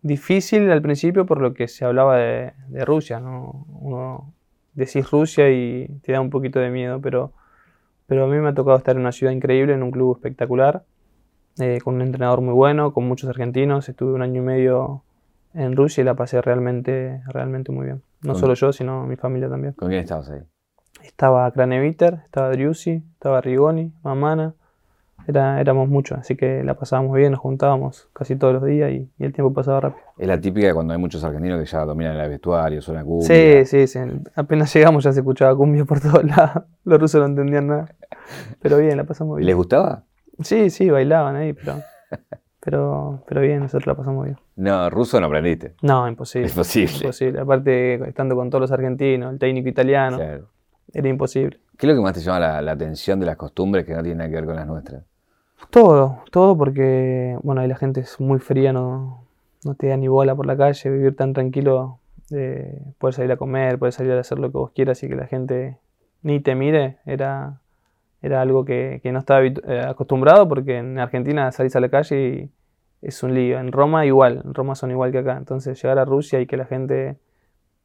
[0.03, 2.53] difícil al principio por lo que se hablaba de,
[2.85, 3.67] Rusia, ¿no?
[3.81, 4.35] Uno
[4.75, 7.33] decís Rusia y te da un poquito de miedo, pero,
[8.07, 10.85] pero a mí me ha tocado estar en una ciudad increíble, en un club espectacular,
[11.59, 13.89] eh, con un entrenador muy bueno, con muchos argentinos.
[13.89, 15.05] Estuve un año y medio
[15.55, 18.03] en Rusia y la pasé realmente, realmente muy bien.
[18.23, 19.75] No solo yo, sino mi familia también.
[19.75, 20.41] ¿Con quién estabas ahí?
[21.03, 24.55] Estaba Kraneviter, estaba Driussi, estaba Rigoni, Mamana,
[25.27, 29.09] era, éramos muchos, así que la pasábamos bien, nos juntábamos casi todos los días y,
[29.19, 30.03] el tiempo pasaba rápido.
[30.19, 33.27] Es la típica cuando hay muchos argentinos que ya dominan el vestuario, suena cumbia.
[33.27, 33.99] Sí, sí, sí.
[34.35, 36.65] Apenas llegamos ya se escuchaba cumbia por todos lados.
[36.85, 37.95] Los rusos no entendían nada.
[38.61, 39.47] Pero bien, la pasamos bien.
[39.47, 40.05] ¿Les gustaba?
[40.41, 41.77] Sí, sí, bailaban ahí, pero,
[42.61, 44.39] pero, pero bien, nosotros la pasamos bien.
[44.57, 45.75] No, ruso no aprendiste.
[45.83, 46.49] No, imposible.
[46.49, 46.97] Imposible.
[46.97, 47.41] Imposible.
[47.41, 50.19] Aparte, estando con todos los argentinos, el técnico italiano,
[50.93, 51.61] era imposible.
[51.79, 54.03] ¿Qué es lo que más te llama la, la atención de las costumbres que no
[54.03, 55.05] tienen nada que ver con las nuestras?
[55.71, 59.25] Todo, todo porque, bueno, ahí la gente es muy fría, no,
[59.65, 61.99] no te da ni bola por la calle, vivir tan tranquilo,
[62.31, 65.17] eh, poder salir a comer, poder salir a hacer lo que vos quieras y que
[65.17, 65.79] la gente
[66.23, 67.61] ni te mire, era,
[68.23, 72.51] era algo que, no estaba eh, acostumbrado porque en Argentina salís a la calle y
[73.07, 73.59] es un lío.
[73.59, 75.37] En Roma igual, en Roma son igual que acá.
[75.37, 77.19] Entonces llegar a Rusia y que la gente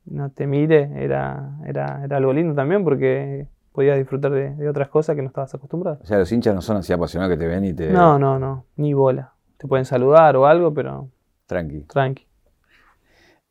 [0.06, 5.16] no te mire era, era, era algo lindo también porque podías disfrutar de, otras cosas
[5.16, 6.00] que no estabas acostumbrado.
[6.02, 7.92] O sea, los hinchas no son así apasionados que te ven y te...
[7.92, 9.34] No, no, no, ni bola.
[9.56, 11.12] Te pueden saludar o algo, pero...
[11.46, 11.82] Tranqui.
[11.82, 12.26] Tranqui.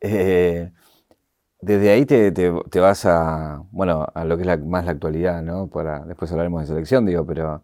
[0.01, 0.69] Eh,
[1.61, 5.67] desde ahí te, vas a, bueno, a lo que es más la actualidad, ¿no?
[5.67, 7.63] Para, después hablaremos de selección, digo, pero,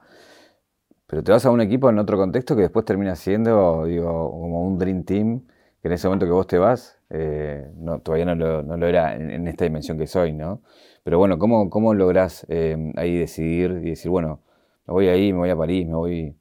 [1.06, 4.66] pero te vas a un equipo en otro contexto que después termina siendo, digo, como
[4.66, 5.42] un Dream Team,
[5.82, 9.32] que en ese momento que vos te vas, eh, no, todavía no lo, era en,
[9.32, 10.62] en, esta dimensión que soy, ¿no?
[11.04, 14.40] Pero bueno, ¿cómo, cómo lográs eh, ahí decidir y decir, bueno,
[14.88, 16.36] me voy ahí, me voy a París, me voy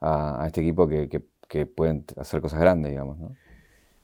[0.00, 3.32] a, este equipo que, que, pueden hacer cosas grandes, digamos, ¿no?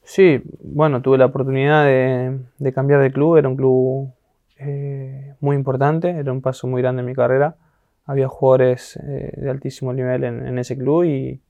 [0.03, 4.13] Sí, bueno, tuve la oportunidad de, cambiar de club, era un club
[4.59, 7.57] eh, muy importante, era un paso muy grande en mi carrera,
[8.05, 11.41] había jugadores eh, de altísimo nivel en, ese club y,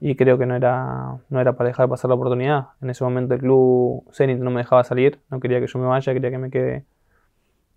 [0.00, 2.66] y creo que no era, no era para dejar pasar la oportunidad.
[2.80, 5.86] En ese momento el club Zenit no me dejaba salir, no quería que yo me
[5.86, 6.84] vaya, quería que me quede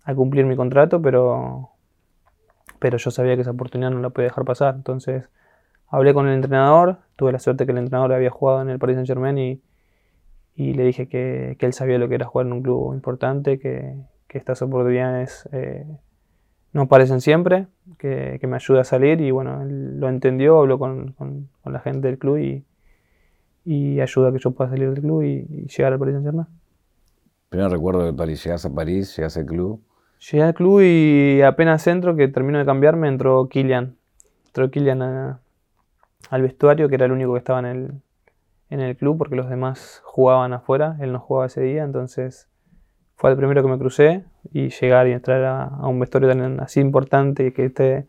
[0.06, 1.70] a cumplir mi contrato, pero,
[2.78, 4.76] pero yo sabía que esa oportunidad no la podía dejar pasar.
[4.76, 5.28] Entonces
[5.88, 8.94] hablé con el entrenador, tuve la suerte que el entrenador había jugado en el Paris
[8.94, 9.60] Saint Germain y,
[10.54, 13.58] y le dije que, que, él sabía lo que era jugar en un club importante,
[13.58, 13.96] que,
[14.28, 15.84] que estas oportunidades eh,
[16.72, 17.66] no aparecen siempre,
[17.98, 21.80] que, que, me ayuda a salir y bueno, él lo entendió, habló con, con, la
[21.80, 22.64] gente del club y,
[23.64, 26.46] y, ayuda a que yo pueda salir del club y, llegar al Paris Saint Germain.
[27.48, 29.80] Primero recuerdo de París, llegas a París, llegas al club.
[30.18, 33.96] Llegué al club y apenas entro, que termino de cambiarme, entró Kylian.
[34.46, 37.92] Entró Kylian al vestuario, que era el único que estaba en el,
[38.70, 42.48] en el club, porque los demás jugaban afuera, él no jugaba ese día, entonces
[43.16, 46.60] fue el primero que me crucé y llegar y entrar a, a un vestuario tan
[46.60, 48.06] así importante que esté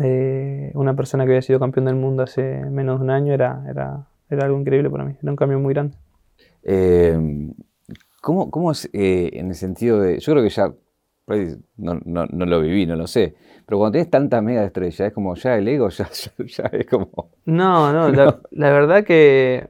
[0.00, 3.64] eh, una persona que había sido campeón del mundo hace menos de un año era,
[3.68, 5.96] era, era algo increíble para mí, era un cambio muy grande.
[6.62, 7.18] Eh,
[8.20, 10.72] ¿cómo, ¿Cómo es eh, en el sentido de, yo creo que ya
[11.76, 13.34] no, no, no, lo viví, no lo sé.
[13.66, 16.86] Pero cuando tienes tanta mega estrella, es como ya el ego, ya, ya, ya es
[16.86, 17.30] como.
[17.44, 19.68] No, no, la, la verdad que.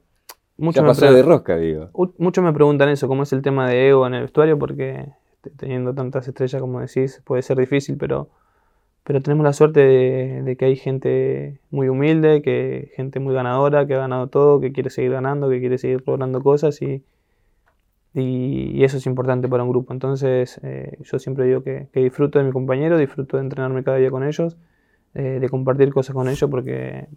[0.56, 1.90] Mucho ya pasó de rosca, digo.
[2.18, 5.06] Muchos me preguntan eso, cómo es el tema de ego en el vestuario, porque
[5.56, 8.28] teniendo tantas estrellas como decís, puede ser difícil, pero,
[9.04, 13.86] pero tenemos la suerte de, de, que hay gente muy humilde, que gente muy ganadora,
[13.86, 17.04] que ha ganado todo, que quiere seguir ganando, que quiere seguir logrando cosas y,
[18.14, 19.92] y, y, eso es importante para un grupo.
[19.92, 23.98] Entonces, eh, yo siempre digo que, que, disfruto de mi compañero, disfruto de entrenarme cada
[23.98, 24.56] día con ellos,
[25.14, 27.08] eh, de compartir cosas con ellos, porque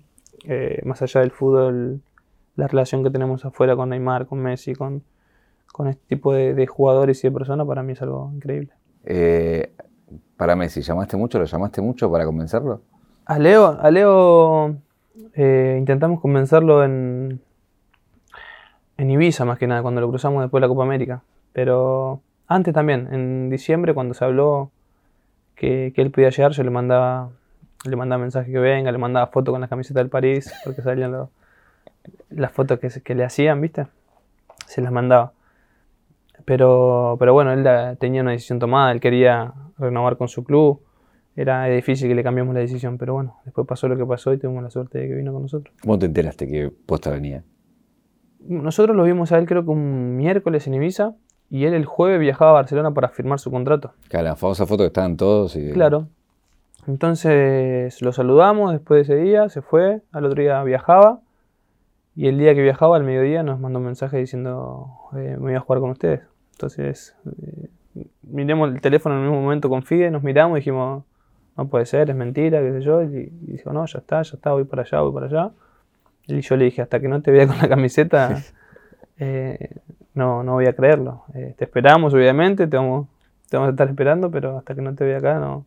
[0.46, 2.02] eh, más allá del fútbol,
[2.56, 5.04] la relación que tenemos afuera con Neymar, con Messi, con,
[5.72, 8.74] con este tipo de, de, jugadores y de personas, para mí es algo increíble.
[10.36, 11.40] Para Messi, ¿llamaste mucho?
[11.40, 12.82] ¿Lo llamaste mucho para convencerlo?
[13.26, 14.76] A Leo, a Leo
[15.36, 17.40] intentamos convencerlo en,
[19.02, 21.24] en Ibiza más que nada, cuando lo cruzamos después de la Copa América.
[21.54, 24.70] Pero antes también, en diciembre, cuando se habló
[25.56, 27.30] que, él podía llegar, yo le mandaba,
[27.84, 31.16] le mandaba mensaje que venga, le mandaba fotos con la camiseta del París, porque salían
[32.30, 33.88] las fotos que, le hacían, ¿viste?
[34.68, 35.34] Se las mandaba.
[36.46, 40.80] Pero, pero bueno, él tenía una decisión tomada, él quería renovar con su club.
[41.36, 44.38] Era difícil que le cambiemos la decisión, pero bueno, después pasó lo que pasó y
[44.38, 45.74] tuvimos la suerte de que vino con nosotros.
[45.82, 47.44] ¿Cómo te enteraste que posta venía?
[48.48, 51.14] Nosotros lo vimos a él creo que un miércoles en Ibiza
[51.50, 53.92] y él el jueves viajaba a Barcelona para firmar su contrato.
[54.08, 55.56] Claro, la famosa foto que estaban todos.
[55.56, 55.72] Y...
[55.72, 56.08] Claro.
[56.88, 61.20] Entonces lo saludamos después de ese día, se fue, al otro día viajaba
[62.16, 65.54] y el día que viajaba, al mediodía, nos mandó un mensaje diciendo eh, me voy
[65.54, 66.22] a jugar con ustedes.
[66.54, 67.70] Entonces eh,
[68.24, 71.04] miremos el teléfono en el mismo momento con Fide, nos miramos y dijimos
[71.58, 73.04] no puede ser, es mentira, qué sé yo.
[73.04, 75.52] Y, y dijo no, ya está, ya está, voy para allá, voy para allá.
[76.32, 78.42] Y yo le dije, hasta que no te vea con la camiseta,
[79.20, 79.76] eh,
[80.14, 81.24] no, no voy a creerlo.
[81.34, 83.08] Eh, te esperamos, obviamente, te vamos,
[83.50, 85.66] te vamos a estar esperando, pero hasta que no te vea acá, no,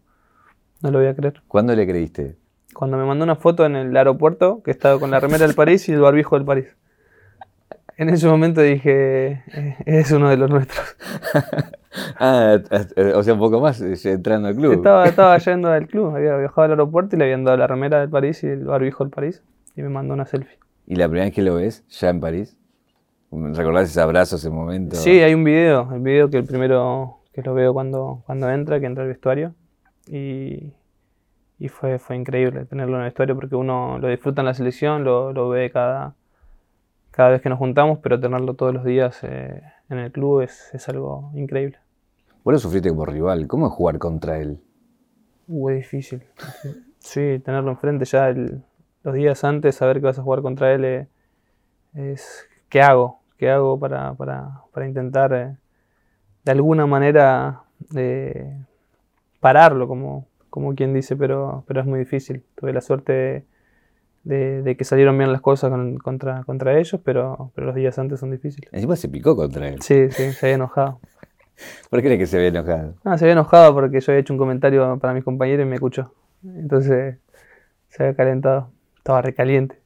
[0.83, 1.43] no lo voy a creer.
[1.49, 2.37] ¿Cuándo le creíste?
[2.73, 5.89] Cuando me mandó una foto en el aeropuerto, que estaba con la remera del París
[5.89, 6.77] y el barbijo del París.
[7.97, 10.97] En ese momento dije, eh, es uno de los nuestros.
[12.19, 12.59] ah,
[13.15, 14.73] o sea, un poco más entrando al club.
[14.73, 18.01] Estaba, estaba yendo al club, había viajado al aeropuerto y le habían dado la remera
[18.01, 19.43] del París y el barbijo del París
[19.77, 20.59] y me mandó una selfie.
[20.87, 22.57] ¿Y la primera vez que lo ves, ya en París?
[23.31, 24.97] ¿Recordás ese abrazo, ese momento?
[24.97, 28.79] Sí, hay un video, el video que el primero que lo veo cuando, cuando entra,
[28.79, 29.55] que entra al vestuario.
[30.07, 30.73] Y,
[31.59, 35.03] y fue, fue increíble tenerlo en el vestuario porque uno lo disfruta en la selección,
[35.03, 36.15] lo, lo ve cada,
[37.11, 40.71] cada vez que nos juntamos, pero tenerlo todos los días eh, en el club es,
[40.73, 41.79] es, algo increíble.
[42.45, 44.61] Vos lo sufriste como rival, ¿cómo es jugar contra él?
[45.49, 46.23] Uh, es difícil.
[47.05, 48.63] Sí, tenerlo enfrente ya el,
[49.05, 51.07] los días antes, saber que vas a jugar contra él eh,
[51.95, 53.21] es ¿qué hago?
[53.37, 55.57] ¿Qué hago para, para, para intentar eh,
[56.45, 57.63] de alguna manera
[57.95, 58.57] eh,
[59.41, 62.45] pararlo, como, como quien dice, pero, pero es muy difícil.
[62.55, 63.45] Tuve la suerte de,
[64.25, 67.99] de, de que salieron bien las cosas con, contra, contra ellos, pero, pero los días
[67.99, 68.71] antes son difíciles.
[68.73, 69.83] Encima se picó contra él.
[69.83, 71.01] Sí, sí, se había enojado.
[71.91, 72.95] ¿Por qué crees que se había enojado?
[73.05, 75.75] Ah, se había enojado porque yo había hecho un comentario para mis compañeros y me
[75.75, 76.15] escuchó.
[76.43, 77.19] Entonces
[77.89, 78.74] se había calentado.
[79.05, 79.79] Estaba recaliente.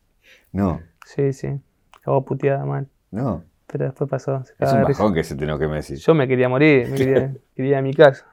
[0.53, 0.81] No.
[1.05, 1.49] Sí, sí.
[1.97, 2.87] Acabó puteada mal.
[3.11, 3.43] No.
[3.67, 4.45] Pero después pasó.
[4.45, 6.07] Se es un bajón que se te que me decís.
[6.07, 8.27] Yo me quería morir, me quería, quería ir a mi casa.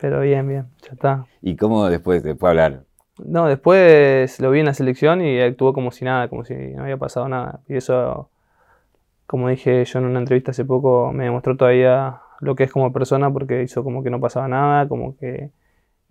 [0.00, 1.26] Pero bien, bien, ya está.
[1.42, 2.84] ¿Y cómo después, después hablar?
[3.22, 6.84] No, después lo vi en la selección y actuó como si nada, como si no
[6.84, 7.60] había pasado nada.
[7.68, 8.30] Y eso,
[9.26, 12.90] como dije yo en una entrevista hace poco, me demostró todavía lo que es como
[12.90, 15.50] persona porque hizo como que no pasaba nada, como que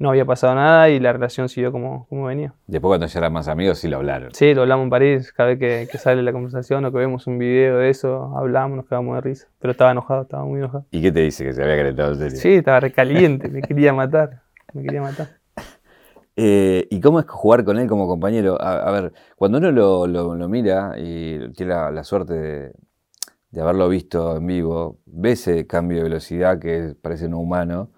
[0.02, 2.54] no había pasado nada y la relación siguió como, como venía.
[2.68, 4.34] Después cuando ya eran más amigos sí lo hablaron.
[4.34, 7.28] Sí, lo hablamos en París, cada vez que, que sale la conversación o que vemos
[7.28, 9.48] un video de eso, hablamos, nos quedamos de risa.
[9.60, 10.86] Pero estaba enojado, estaba muy enojado.
[10.92, 11.44] ¿Y qué te dice?
[11.46, 12.38] Que se había calentado en serio.
[12.38, 14.42] Sí, estaba recaliente, me quería matar,
[14.74, 15.28] me quería matar.
[16.36, 18.60] Eh, ¿Y cómo es jugar con él como compañero?
[18.62, 22.74] A, a ver, cuando uno lo, lo- lo mira y tiene la, la suerte de,
[23.52, 27.90] de haberlo visto en vivo, ve ese cambio de velocidad que parece no humano.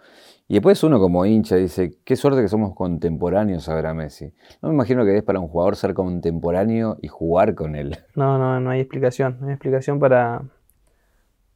[0.47, 4.34] Y después uno como hincha dice, qué suerte que somos contemporáneos a ver a Messi.
[4.62, 7.97] No me imagino que es para un jugador ser contemporáneo y jugar con él.
[8.15, 9.38] No, no, no hay explicación.
[9.39, 10.41] No hay explicación para,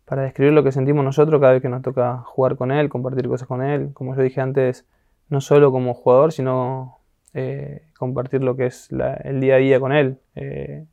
[0.05, 3.27] para describir lo que sentimos nosotros cada vez que nos toca jugar con él, compartir
[3.27, 3.91] cosas con él.
[3.93, 4.85] Como yo dije antes,
[5.29, 6.97] no solo como jugador, sino
[7.33, 10.17] eh, compartir lo que es la- el día a día con él.
[10.35, 10.85] Eh,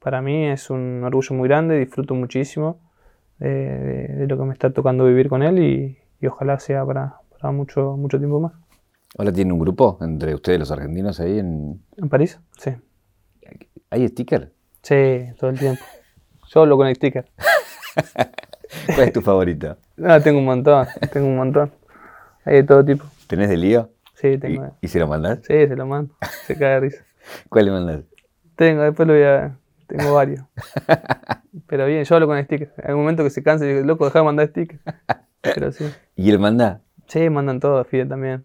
[0.00, 2.80] para mí es un orgullo muy grande, disfruto muchísimo
[3.38, 5.58] de, de- lo que me está tocando vivir con él
[6.20, 8.52] y ojalá sea para, para mucho, mucho tiempo más.
[9.18, 11.82] Ahora tiene un grupo entre ustedes los argentinos ahí en...
[11.96, 12.38] ¿En París?
[12.58, 12.70] Sí.
[13.90, 14.52] ¿Hay sticker?
[14.82, 15.82] Sí, todo el tiempo.
[16.48, 17.26] Yo hablo con el sticker.
[18.94, 19.76] ¿Cuál es tu favorito?
[19.96, 21.72] No, tengo un montón, tengo un montón.
[22.44, 23.04] Hay de todo tipo.
[23.26, 23.90] ¿Tenés de lío?
[24.14, 24.76] Sí, ¿Y, tengo.
[24.80, 25.38] y se lo mandás?
[25.46, 26.14] Sí, se lo mando.
[26.46, 27.04] Se cae de risa.
[27.48, 28.00] ¿Cuál le mandás?
[28.54, 29.58] Tengo, después lo voy a.
[29.86, 30.44] Tengo varios.
[31.66, 32.72] Pero bien, yo hablo con stickers.
[32.84, 34.80] Hay un momento que se cansa y digo, loco, deja de mandar stickers.
[35.40, 35.86] Pero sí.
[36.16, 36.82] ¿Y él manda?
[37.06, 38.42] Sí, mandan todo, Fide también.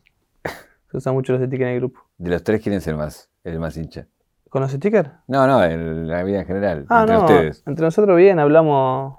[0.91, 2.01] Se usan mucho los stickers en el grupo.
[2.17, 4.07] De los tres, ¿quién es el más, el más hincha?
[4.49, 5.09] ¿Con los stickers?
[5.27, 6.85] No, no, en la vida en general.
[6.89, 7.21] Ah, entre no.
[7.21, 7.63] ustedes.
[7.65, 9.17] Entre nosotros bien, hablamos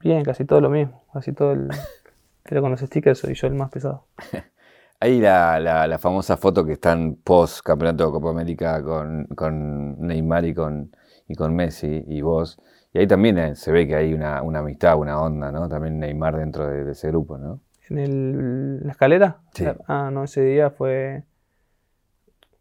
[0.00, 1.04] bien, casi todo lo mismo.
[1.12, 1.68] Casi todo el.
[2.42, 4.06] Pero con los stickers soy yo el más pesado.
[5.00, 10.00] Hay la, la, la famosa foto que están post campeonato de Copa América con, con
[10.00, 10.90] Neymar y con,
[11.28, 12.58] y con Messi y vos.
[12.92, 15.68] Y ahí también eh, se ve que hay una, una amistad, una onda, ¿no?
[15.68, 17.60] También Neymar dentro de, de ese grupo, ¿no?
[17.90, 19.38] ¿En el- la escalera?
[19.54, 19.64] Sí.
[19.86, 21.24] Ah, no, ese día fue.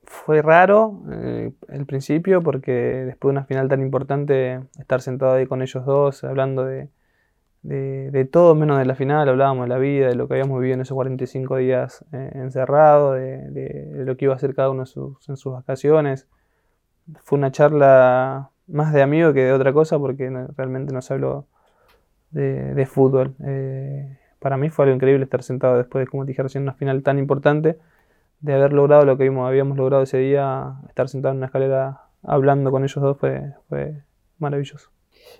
[0.03, 5.45] Fue raro eh, el principio porque después de una final tan importante, estar sentado ahí
[5.45, 6.89] con ellos dos, hablando de,
[7.63, 10.59] de, de todo menos de la final, hablábamos de la vida, de lo que habíamos
[10.59, 14.69] vivido en esos 45 días eh, encerrados, de, de- lo que iba a hacer cada
[14.71, 16.27] uno en sus, en sus vacaciones.
[17.23, 21.13] Fue una charla más de amigo que de otra cosa porque no- realmente no se
[21.15, 21.47] habló
[22.31, 23.35] de, de fútbol.
[23.45, 26.73] Eh, para mí fue algo increíble estar sentado después de, como te dije recién, una
[26.73, 27.79] final tan importante,
[28.39, 32.01] de haber logrado lo que vimos- habíamos logrado ese día, estar sentado en una escalera
[32.23, 34.03] hablando con ellos dos fue, fue
[34.39, 34.89] maravilloso.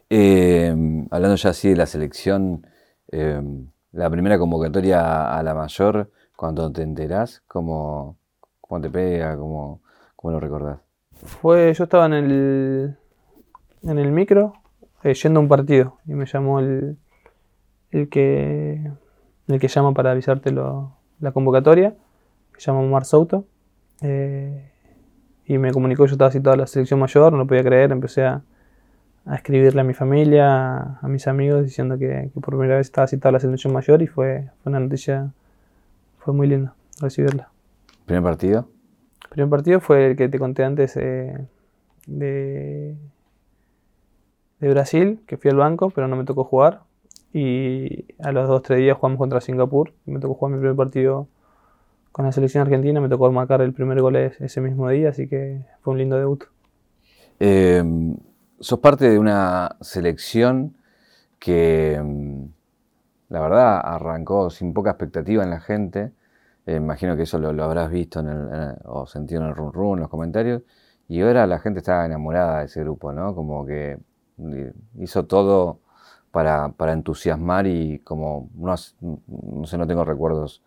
[0.10, 0.74] Eh,
[1.12, 2.66] hablando ya así de la selección,
[3.12, 3.42] eh,
[3.92, 8.18] la primera convocatoria a la mayor, cuando te enterás, ¿cómo,
[8.62, 9.36] cómo te pega?
[9.38, 9.82] ¿Cómo,
[10.16, 10.80] cómo lo recordás?
[11.14, 12.98] Fue, yo estaba en el,
[13.84, 14.54] en el micro
[15.04, 16.98] eh, yendo a un partido y me llamó el,
[17.92, 18.92] el que
[19.48, 21.96] el que llama para avisarte lo- la convocatoria,
[22.54, 23.46] que se llama Omar Souto,
[24.02, 24.72] eh,
[25.46, 27.92] y me comunicó que yo estaba citado a la selección mayor, no lo podía creer,
[27.94, 28.42] empecé a,
[29.26, 32.88] a escribirle a mi familia, a, a mis amigos, diciendo que, que por primera vez
[32.88, 35.32] estaba citado a la selección mayor y fue, fue una noticia,
[36.20, 37.50] fue muy linda recibirla.
[38.06, 38.68] ¿Primer partido?
[39.24, 41.38] El primer partido fue el que te conté antes eh,
[42.06, 42.96] de,
[44.60, 46.82] de Brasil, que fui al banco, pero no me tocó jugar.
[47.34, 49.94] Y a los dos, tres días jugamos contra Singapur.
[50.06, 51.28] Y me tocó jugar mi primer partido
[52.12, 53.02] con la selección argentina.
[53.02, 56.18] Me tocó marcar el primer gol es- ese mismo día, así que fue un lindo
[56.18, 56.44] debut.
[57.40, 57.84] Eh,
[58.60, 60.76] sos parte de una selección
[61.40, 62.44] que, mm,
[63.30, 66.12] la verdad, arrancó sin poca expectativa en la gente.
[66.66, 69.98] Eh, imagino que eso lo, habrás visto en el- o sentido en el run run,
[69.98, 70.64] en los comentarios.
[71.08, 73.34] Y ahora la gente está enamorada de ese grupo, ¿no?
[73.36, 74.00] Como que
[74.40, 75.80] eh, hizo todo
[76.32, 80.62] para, para entusiasmar y como no, no sé, no tengo recuerdos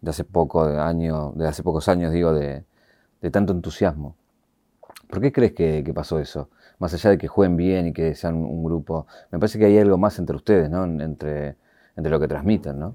[0.00, 2.64] de hace poco, de año, de hace pocos años, digo, de,
[3.22, 4.16] de tanto entusiasmo.
[5.08, 6.48] ¿Por qué crees que, pasó eso?
[6.78, 9.78] Más allá de que jueguen bien y que sean un, grupo, me parece que hay
[9.78, 10.84] algo más entre ustedes, ¿no?
[10.84, 11.56] En- Entre,
[11.96, 12.94] entre lo que transmiten, ¿no?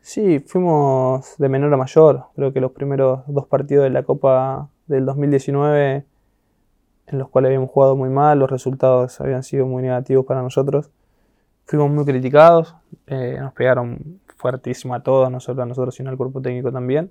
[0.00, 2.24] Sí, fuimos de menor a mayor.
[2.34, 6.06] Creo que los primeros dos partidos de la Copa del 2019,
[7.08, 10.90] en los cuales habíamos jugado muy mal, los resultados habían sido muy negativos para nosotros.
[11.68, 12.74] Fuimos muy criticados,
[13.08, 17.10] eh, nos pegaron fuertísimo a todos, no solo a nosotros, sino al cuerpo técnico también.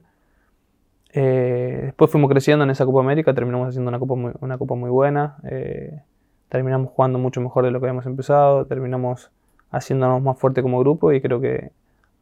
[1.14, 4.74] Eh, después fuimos creciendo en esa Copa América, terminamos haciendo una Copa muy, una copa
[4.74, 6.01] muy buena, eh,
[6.49, 9.30] terminamos jugando mucho mejor de lo que habíamos empezado, terminamos
[9.70, 11.70] haciéndonos más fuerte como grupo y creo que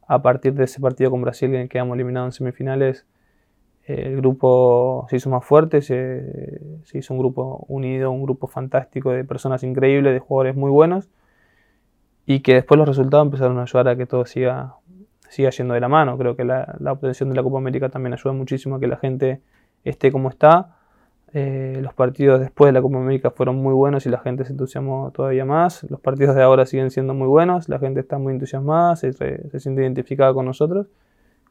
[0.06, 3.06] a partir de ese partido con Brasil en el que quedamos eliminados en semifinales,
[3.88, 8.48] eh, el grupo se hizo más fuerte, se, se hizo un grupo unido, un grupo
[8.48, 11.08] fantástico de personas increíbles, de jugadores muy buenos
[12.26, 14.76] y que después los resultados empezaron a ayudar a que todo siga,
[15.30, 16.18] siga yendo de la mano.
[16.18, 19.42] Creo que la, obtención de la Copa América también ayuda muchísimo a que la gente
[19.84, 20.78] esté como está.
[21.34, 24.54] Eh, los partidos después de la Copa América fueron muy buenos y la gente se
[24.54, 25.84] entusiasmó todavía más.
[25.90, 29.12] Los partidos de ahora siguen siendo muy buenos, la gente está muy entusiasmada, se,
[29.60, 30.88] siente identificada con nosotros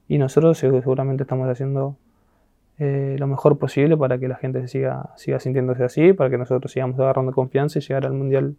[0.09, 1.97] y nosotros seguramente estamos haciendo
[2.79, 6.73] eh, lo mejor posible para que la gente siga, siga sintiéndose así, para que nosotros
[6.73, 8.57] sigamos agarrando confianza y llegar al Mundial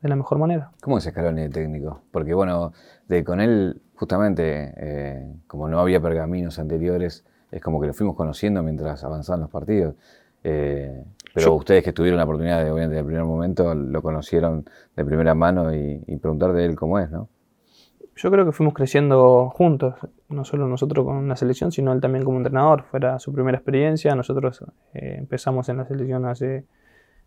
[0.00, 0.70] de la mejor manera.
[0.80, 2.02] ¿Cómo es Scaloni técnico?
[2.10, 2.72] Porque bueno,
[3.08, 8.16] de, con él justamente, eh, como no había pergaminos anteriores, es como que lo fuimos
[8.16, 9.94] conociendo mientras avanzaban los partidos.
[10.44, 14.64] Eh, pero ustedes que tuvieron la oportunidad de, obviamente, el primer momento, lo conocieron
[14.96, 17.28] de primera mano y, y preguntar de él cómo es, ¿no?
[18.18, 19.94] yo creo que fuimos creciendo juntos,
[20.28, 22.82] no solo nosotros con la selección, sino él también como entrenador.
[22.82, 26.64] Fuera su primera experiencia, nosotros eh, empezamos en la selección hace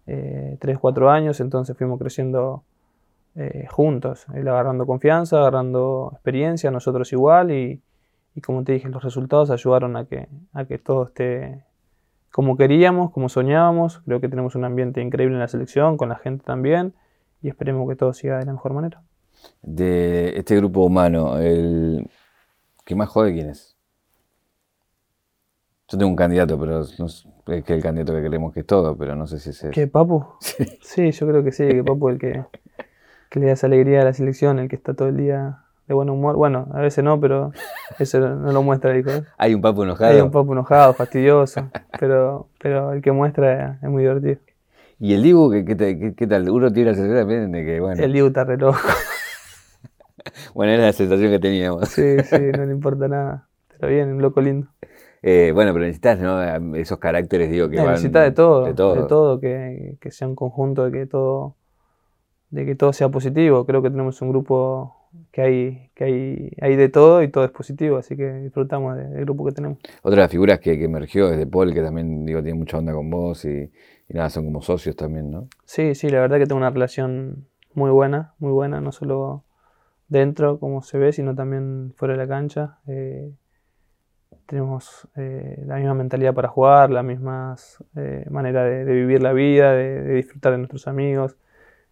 [0.07, 2.63] eh, 3, 4 años, entonces fuimos creciendo
[3.35, 7.81] eh, juntos, él agarrando confianza, agarrando experiencia, nosotros igual, y,
[8.35, 11.63] y, como te dije, los resultados ayudaron a que, a que todo esté
[12.31, 13.99] como queríamos, como soñábamos.
[14.05, 16.93] Creo que tenemos un ambiente increíble en la selección, con la gente también,
[17.41, 19.01] y esperemos que todo siga de la mejor manera
[19.61, 22.09] de este grupo humano, el
[22.85, 23.77] que más jode quién es.
[25.91, 27.25] Yo tengo un candidato, pero no es
[27.65, 30.25] que el candidato que queremos que es todo, pero no sé si es ¿Qué, Papu?
[30.81, 31.11] Sí.
[31.11, 32.43] yo creo que sí, que Papu es el que,
[33.29, 35.93] que, le da esa alegría a la selección, el que está todo el día de
[35.93, 36.37] buen humor.
[36.37, 37.51] Bueno, a veces no, pero
[37.99, 39.09] eso no lo muestra el hijo.
[39.37, 40.13] Hay un Papu enojado.
[40.13, 41.69] Hay un Papu enojado, fastidioso,
[41.99, 44.37] pero, pero el que muestra es muy divertido.
[44.97, 46.49] ¿Y el Dibu qué, qué, tal?
[46.49, 48.01] Uno tiene la sensación de que, bueno...
[48.01, 48.77] El Dibu está re loco.
[50.53, 51.89] bueno, era la sensación que teníamos.
[51.89, 53.49] Sí, sí, no le importa nada.
[53.67, 54.69] Pero bien, un loco lindo.
[55.23, 56.75] Eh, bueno, pero necesitas ¿no?
[56.75, 60.27] esos caracteres, digo, que van, necesitas de todo, de todo, de todo que, que, sea
[60.27, 61.55] un conjunto, de que todo,
[62.49, 63.65] de que todo sea positivo.
[63.65, 64.95] Creo que tenemos un grupo
[65.31, 69.21] que hay, que hay, hay de todo y todo es positivo, así que disfrutamos del
[69.25, 69.77] grupo que tenemos.
[70.01, 72.77] Otra de las figuras que, que emergió es de Paul, que también digo, tiene mucha
[72.77, 73.69] onda con vos y,
[74.09, 75.47] y nada, son como socios también, ¿no?
[75.65, 79.43] Sí, sí, la verdad que tengo una relación muy buena, muy buena, no solo
[80.07, 82.79] dentro, como se ve, sino también fuera de la cancha.
[82.87, 83.31] Eh,
[84.51, 87.55] tenemos eh, la misma mentalidad para jugar, la misma
[87.95, 91.37] eh, manera de, vivir la vida, de, disfrutar de nuestros amigos.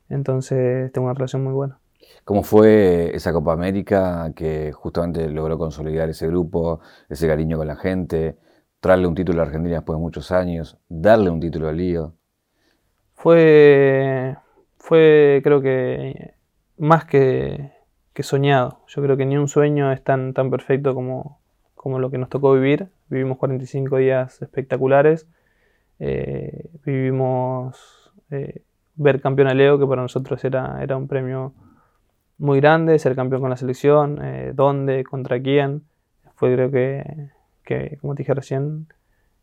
[0.10, 1.80] Entonces tengo una relación muy buena.
[2.26, 7.78] ¿Cómo fue esa Copa América que justamente logró consolidar ese grupo, ese cariño con la
[7.78, 8.38] gente,
[8.82, 12.14] traerle un título a Argentina después de muchos años, darle un título al Lío?
[13.14, 14.36] Fue,
[14.78, 16.34] fue creo que
[16.78, 17.72] más que,
[18.22, 18.82] soñado.
[18.88, 21.39] Yo creo que ni un sueño es tan, tan perfecto como,
[21.80, 22.90] como lo que nos tocó vivir.
[23.08, 25.28] Vivimos 45 días espectaculares.
[25.98, 28.64] Eh, vivimos eh,
[28.96, 31.54] ver campeón a Leo, que para nosotros era, era un premio
[32.38, 35.84] muy grande, ser campeón con la selección, eh, dónde, contra quién.
[36.36, 37.30] Fue creo que,
[37.64, 38.88] que, como te dije recién,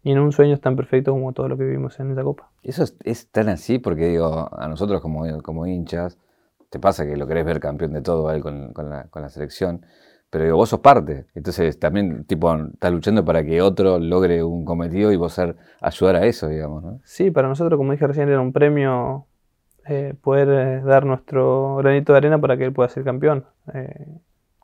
[0.04, 2.50] ni en un sueño es tan perfecto como todo lo que vivimos en esa copa.
[2.62, 6.18] Eso es, tan así porque digo, a nosotros como, como hinchas,
[6.68, 9.86] te pasa que lo querés ver campeón de todo con, la, selección,
[10.36, 11.24] pero vos sos parte.
[11.34, 16.16] Entonces también, tipo, estás luchando para que otro logre un cometido y vos ser, ayudar
[16.16, 17.00] a eso, digamos, ¿no?
[17.04, 19.24] Sí, para nosotros, como dije recién, era un premio
[19.86, 23.46] eh, poder eh, dar nuestro granito de arena para que él pueda ser campeón.
[23.72, 24.08] Eh,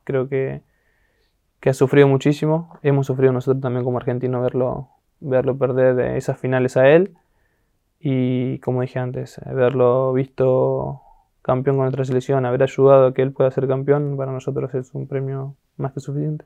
[0.03, 0.61] creo que,
[1.59, 2.77] que, ha sufrido muchísimo.
[2.83, 4.89] Hemos sufrido nosotros también como argentinos verlo,
[5.21, 7.15] verlo perder esas finales a él.
[7.99, 11.01] Y como dije antes, verlo visto
[11.41, 14.93] campeón con nuestra selección, haber ayudado a que él pueda ser campeón, para nosotros es
[14.93, 16.45] un premio más que suficiente.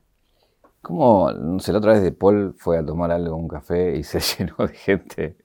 [0.82, 4.04] ¿Cómo, no sé, la otra vez de Paul fue a tomar algo, un café, y
[4.04, 5.36] se llenó de gente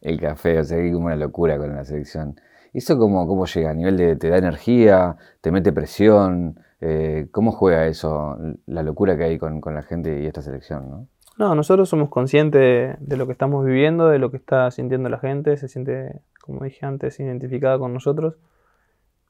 [0.00, 0.58] el café?
[0.58, 2.40] O sea, hay como una locura con la selección.
[2.72, 3.70] ¿Eso cómo, cómo llega?
[3.70, 5.16] ¿A nivel de te da energía?
[5.40, 6.60] ¿Te mete presión?
[6.80, 8.36] Eh, ¿Cómo juega eso,
[8.66, 10.90] la locura que hay con, con la gente y esta selección?
[10.90, 11.06] ¿no?
[11.40, 15.18] no, nosotros somos conscientes de lo que estamos viviendo, de lo que está sintiendo la
[15.18, 18.36] gente, se siente, como dije antes, identificada con nosotros.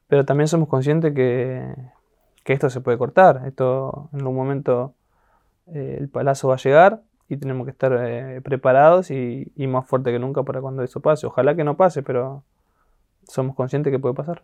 [0.08, 1.72] Pero también somos conscientes que,
[2.44, 3.42] esto se puede cortar.
[3.46, 4.94] Esto en un momento
[5.66, 10.10] eh, el palazo va a llegar y tenemos que estar eh, preparados y, más fuerte
[10.10, 11.26] que nunca para cuando eso pase.
[11.26, 12.42] Ojalá que no pase, pero
[13.22, 14.42] somos conscientes que puede pasar.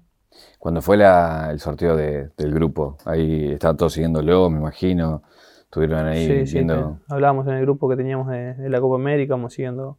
[0.59, 5.23] Cuando fue el sorteo del grupo, ahí estaban todos siguiéndolo, me imagino.
[5.63, 7.01] Estuvieron ahí viendo.
[7.09, 9.99] Hablábamos en el grupo que teníamos de, la Copa América, vamos siguiendo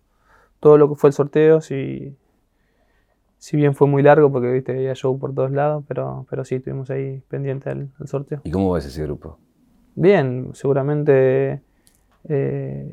[0.59, 2.15] todo lo que fue el sorteo, si
[3.37, 6.55] si bien fue muy largo porque viste había show por todos lados, pero, pero sí,
[6.55, 8.41] estuvimos ahí pendiente del, sorteo.
[8.43, 9.37] ¿Y cómo ves ese grupo?
[9.95, 11.61] Bien, seguramente
[12.27, 12.91] eh,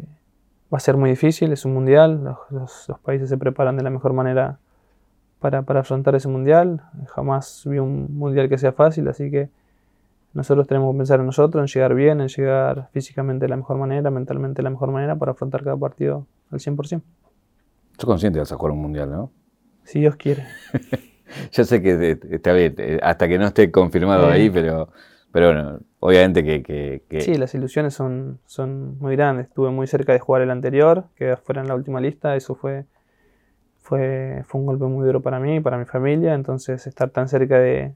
[0.73, 4.13] va a ser muy difícil, es un mundial, los, países se preparan de la mejor
[4.13, 4.59] manera
[5.41, 9.51] para, afrontar ese mundial, jamás vi un mundial que sea fácil, así que
[10.33, 13.77] nosotros tenemos que pensar en nosotros, en llegar bien, en llegar físicamente de la mejor
[13.77, 17.03] manera, mentalmente de la mejor manera para afrontar cada partido al 100%.
[17.97, 19.31] Sos consciente que vas a jugar un mundial, ¿no?
[19.85, 20.45] Si Dios quiere.
[21.53, 24.89] Yo sé que eh, está bien, eh, hasta que no esté confirmado ahí, pero,
[25.33, 29.49] pero bueno, obviamente que, que- que- Sí, las ilusiones son, son muy grandes.
[29.49, 32.37] Estuve muy cerca de jugar el anterior, que fuera en la última lista.
[32.37, 32.85] Eso fue,
[33.79, 36.35] fue, fue un golpe muy duro para mí y para mi familia.
[36.35, 37.95] Entonces, estar tan cerca de,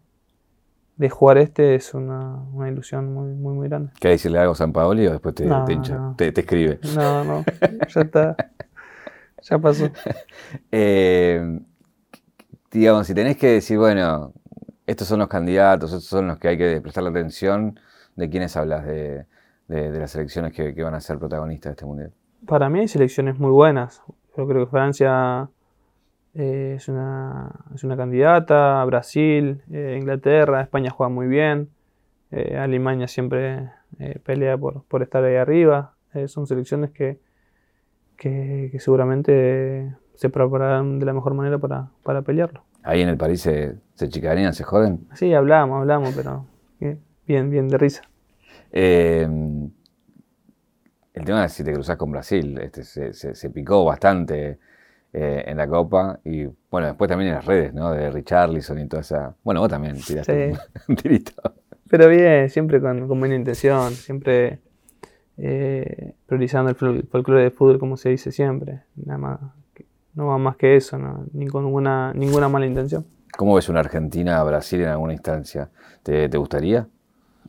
[0.96, 3.92] de jugar este es una, una ilusión muy, muy, muy grande.
[4.00, 5.94] ¿Querés decirle algo a San Paoli o después te, No, te hincha?
[5.94, 6.14] no.
[6.16, 6.78] Te, te escribe.
[6.82, 7.44] No, no,
[7.88, 8.36] ya está.
[9.48, 9.88] Ya pasó.
[10.72, 11.60] Eh,
[12.78, 14.32] digamos, si tenés que decir, bueno,
[14.86, 17.78] estos son los candidatos, estos son los que hay que prestarle atención,
[18.16, 18.86] ¿de quiénes hablas?
[18.86, 19.26] De,
[19.68, 22.12] las elecciones que, van a ser protagonistas de este mundial.
[22.46, 24.00] Para mí hay selecciones muy buenas.
[24.34, 25.50] Yo creo que Francia
[26.32, 31.68] eh, es, una, es una candidata, Brasil, eh, Inglaterra, España juega muy bien,
[32.30, 33.70] eh, Alemania siempre
[34.24, 35.94] pelea por, estar ahí arriba.
[36.28, 37.18] Son selecciones que,
[38.16, 42.64] que, que seguramente se prepararán de la mejor manera para, para pelearlo.
[42.88, 45.06] Ahí en el París se, se chicanean, se joden.
[45.14, 46.46] Sí, hablamos, hablamos, pero
[47.26, 48.00] bien, bien de risa.
[48.72, 49.28] Eh,
[51.12, 54.58] el tema es si te cruzas con Brasil, este, se, se- se picó bastante
[55.12, 57.90] eh, en la Copa y bueno, después también en las redes, ¿no?
[57.92, 59.34] De Richarlison y toda esa...
[59.42, 60.60] Bueno, vos también tiraste Sí.
[60.88, 61.32] un tirito.
[61.90, 64.60] Pero bien, siempre con, con buena intención, siempre
[65.38, 68.82] eh, priorizando el fol- folclore de fútbol como se dice siempre.
[68.96, 69.40] Nada más,
[70.18, 73.06] no va más que eso, no, ni con ninguna, ninguna mala intención.
[73.36, 75.70] ¿Cómo ves una Argentina-Brasil en alguna instancia?
[76.02, 76.88] ¿Te, te gustaría?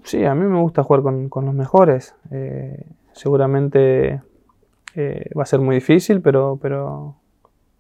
[0.03, 2.15] Sí, a mí me gusta jugar con, con los mejores.
[2.30, 4.22] eh, seguramente
[4.95, 7.15] eh, va a ser muy difícil, pero, pero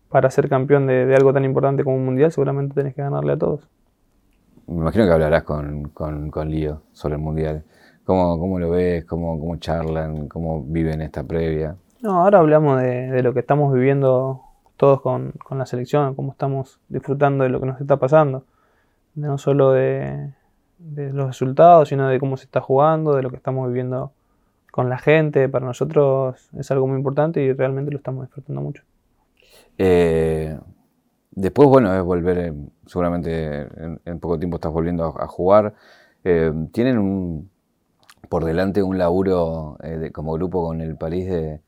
[0.09, 3.33] para ser campeón de, de algo tan importante como un mundial, seguramente tenés que ganarle
[3.33, 3.69] a todos.
[4.67, 7.63] Me imagino que hablarás con, con, con Lío sobre el Mundial.
[8.05, 9.05] ¿Cómo, cómo lo ves?
[9.05, 10.27] ¿Cómo, ¿Cómo charlan?
[10.27, 11.75] ¿Cómo viven esta previa?
[12.01, 14.41] No, ahora hablamos de, de lo que estamos viviendo
[14.79, 18.45] todos con, con la selección, cómo estamos disfrutando de lo que nos está pasando.
[19.13, 20.31] No solo de,
[20.79, 24.13] los resultados, sino de cómo se está jugando, de lo que estamos viviendo
[24.71, 25.49] con la gente.
[25.49, 28.83] Para nosotros es algo muy importante y realmente lo estamos disfrutando mucho.
[29.77, 30.57] Eh,
[31.31, 32.53] después, bueno, es volver,
[32.85, 33.67] seguramente
[34.05, 35.73] en, poco tiempo estás volviendo a, jugar.
[36.23, 37.49] Eh, ¿Tienen
[38.29, 41.61] por delante un laburo eh, como grupo con el París de,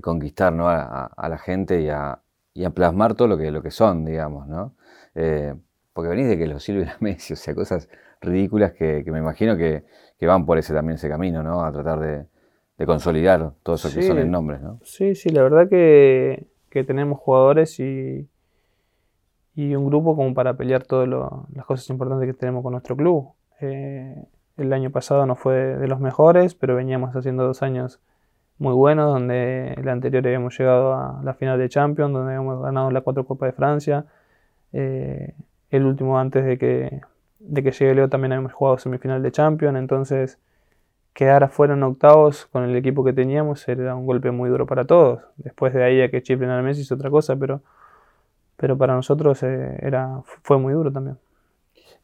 [0.00, 0.68] conquistar ¿no?
[0.68, 2.21] a- a la gente y a,
[2.54, 4.74] y a plasmar todo lo que, lo que son, digamos, ¿no?
[5.14, 5.54] Eh,
[5.92, 7.88] porque venís de que los sirven a Messi, o sea, cosas
[8.20, 9.84] ridículas que, que me imagino que,
[10.18, 11.64] que van por ese también ese camino, ¿no?
[11.64, 12.26] A tratar de,
[12.78, 14.78] de consolidar todo eso que son en nombres, ¿no?
[14.82, 18.28] Sí, sí, la verdad que, que tenemos jugadores y,
[19.54, 23.32] y un grupo como para pelear todas las cosas importantes que tenemos con nuestro club.
[23.60, 24.24] Eh,
[24.56, 28.00] el año pasado no fue de los mejores, pero veníamos haciendo dos años
[28.58, 32.90] muy buenos, donde el anterior habíamos llegado a la final de Champions, donde habíamos ganado
[32.90, 34.06] la cuatro Copas de Francia.
[34.72, 35.34] Eh,
[35.70, 37.00] el último antes de que,
[37.38, 40.38] de que llegue Leo también habíamos jugado semifinal de Champions, entonces
[41.12, 44.84] quedar afuera en octavos con el equipo que teníamos era un golpe muy duro para
[44.84, 45.20] todos.
[45.36, 47.62] Después de ahí a que chiflen al Messi es otra cosa, pero,
[48.56, 51.18] pero para nosotros eh, era, fue muy duro también.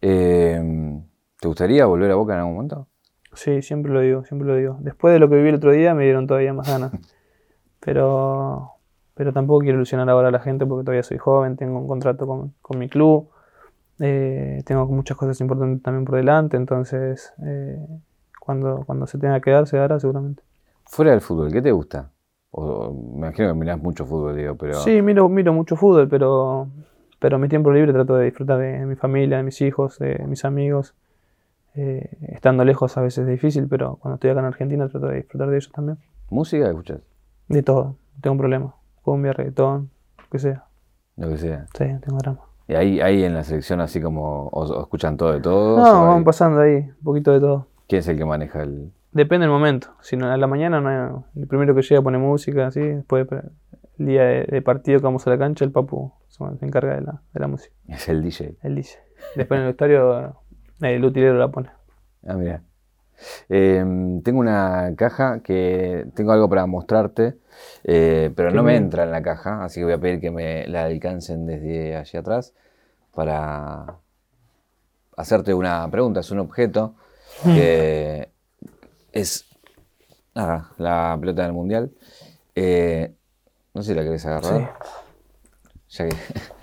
[0.01, 1.01] Eh,
[1.41, 2.87] ¿Te gustaría volver a Boca en algún momento?
[3.39, 4.77] Sí, siempre lo digo, siempre lo digo.
[4.81, 6.93] Después de lo que viví el otro día me dieron todavía más ganas.
[7.81, 8.73] Pero,
[9.15, 12.27] pero tampoco quiero ilusionar ahora a la gente porque todavía soy joven, tengo un contrato
[12.27, 13.29] con, con mi club,
[14.01, 17.79] eh, tengo muchas cosas importantes también por delante, entonces eh,
[18.41, 20.43] cuando, cuando se tenga que dar, se dará seguramente.
[20.87, 22.11] Fuera del fútbol, ¿qué te gusta?
[22.51, 26.67] O, me imagino que mirás mucho fútbol, digo, pero Sí, miro, miro mucho fútbol, pero,
[27.21, 30.45] pero mi tiempo libre trato de disfrutar de mi familia, de mis hijos, de mis
[30.45, 30.95] amigos.
[31.75, 35.17] Eh, estando lejos a veces es difícil, pero cuando estoy acá en Argentina trato de
[35.17, 35.99] disfrutar de ellos también.
[36.31, 37.01] música escuchas,
[37.49, 38.75] De todo, no tengo un problema.
[39.03, 40.65] Cumbia, reggaetón, lo que sea.
[41.17, 41.67] lo que sea.
[41.77, 42.41] Sí, no tengo drama.
[42.67, 45.79] Y ahí, ahí en la selección así como, o, o escuchan todo de todo.
[45.79, 47.69] No, vamos pasando ahí, un poquito de todo.
[47.89, 48.93] ¿Quién es el que maneja el...?
[49.13, 49.89] Depende del momento.
[50.03, 52.81] Si no, a la mañana no hay- el primero que llega pone música, así.
[52.81, 53.27] Después,
[53.99, 57.01] el día de, de partido que vamos a la cancha, el papu se encarga de
[57.01, 57.75] la, de la música.
[57.89, 58.59] Es el DJ.
[58.63, 58.99] Él dice.
[59.35, 60.37] Después en el vestuario,
[60.81, 61.71] el utilero la pone.
[62.27, 62.63] Ah, mira.
[63.49, 63.85] Eh,
[64.23, 67.35] tengo una caja que tengo algo para mostrarte,
[67.85, 70.67] eh, pero no me entra en la caja, así que voy a pedir que me
[70.69, 72.55] la alcancen desde allí atrás
[73.15, 73.97] para
[75.17, 76.21] hacerte una pregunta.
[76.21, 76.95] Es un objeto
[77.55, 78.31] que
[79.13, 79.47] es
[80.35, 81.91] nada, la pelota del mundial.
[82.55, 83.13] Eh,
[83.75, 84.75] no sé si la querés agarrar.
[85.91, 86.17] Ya que-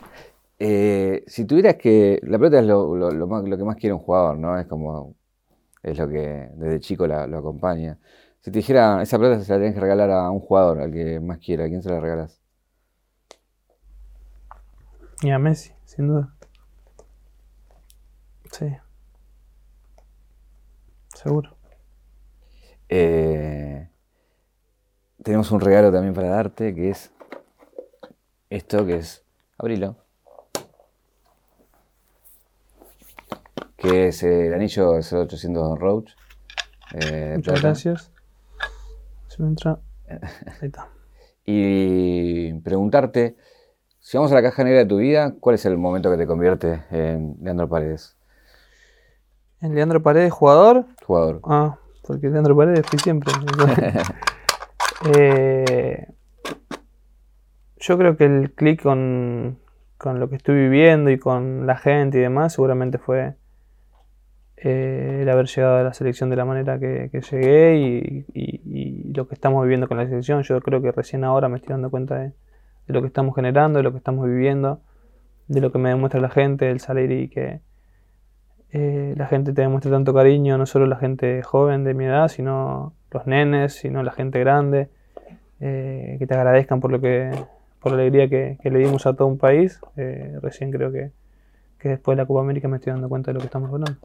[0.59, 2.19] Eh, si tuvieras que.
[2.23, 4.57] La pelota es lo, lo- lo más- lo que más quiere un jugador, ¿no?
[4.59, 5.15] Es como.
[5.83, 7.99] es lo que desde chico la- lo acompaña.
[8.41, 11.19] Si te dijera, esa pelota se la tenés que regalar a un jugador, al que
[11.19, 12.39] más quiera, ¿a quién se la regalas?
[15.21, 16.35] Y a Messi, sin duda.
[18.51, 18.75] Sí.
[21.15, 21.55] Seguro.
[22.89, 23.89] Eh,
[25.23, 27.11] tenemos un regalo también para darte, que es
[28.49, 29.23] esto, que es,
[29.57, 29.97] abrilo,
[33.77, 36.11] que es el anillo 0800 Don Roach.
[36.93, 37.67] eh, Muchas plata.
[37.67, 38.11] gracias.
[39.27, 39.79] Se me entra.
[40.09, 40.19] Ahí
[40.67, 40.89] está.
[41.45, 43.35] Y preguntarte,
[43.99, 46.25] si vamos a la caja negra de tu vida, ¿cuál es el momento que te
[46.27, 48.15] convierte en Leandro Paredes,
[49.61, 50.85] ¿En Leandro Paredes, jugador?
[51.05, 51.39] jugador?
[51.45, 53.31] Ah, porque Leandro Paredes fui siempre.
[55.17, 56.07] Eh,
[57.77, 59.59] yo creo que el clic con,
[59.97, 63.35] con lo que estoy viviendo y con la gente y demás seguramente fue
[64.57, 69.35] eh, el haber llegado a la selección de la manera que, llegué y, lo que
[69.35, 70.43] estamos viviendo con la selección.
[70.43, 72.33] Yo creo que recién ahora me estoy dando cuenta de,
[72.87, 74.81] lo que estamos generando, de lo que estamos viviendo,
[75.47, 77.61] de lo que me demuestra la gente, el salir y que
[78.71, 82.27] eh, la gente te demuestra tanto cariño, no solo la gente joven de mi edad,
[82.27, 84.89] sino los nenes, sino la gente grande,
[85.61, 87.31] eh, que te agradezcan por lo que,
[87.79, 89.79] por la alegría que, le dimos a todo un país.
[90.41, 91.11] Recién creo que,
[91.85, 93.99] que después de la Copa América me estoy dando cuenta de lo que estamos logrando.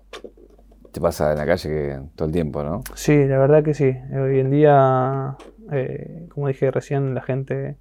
[0.93, 2.83] Te pasa en la calle que, todo el tiempo, ¿no?
[2.95, 3.97] Sí, la verdad que sí.
[4.13, 5.35] Hoy en día,
[5.73, 7.79] eh, como dije recién, la gente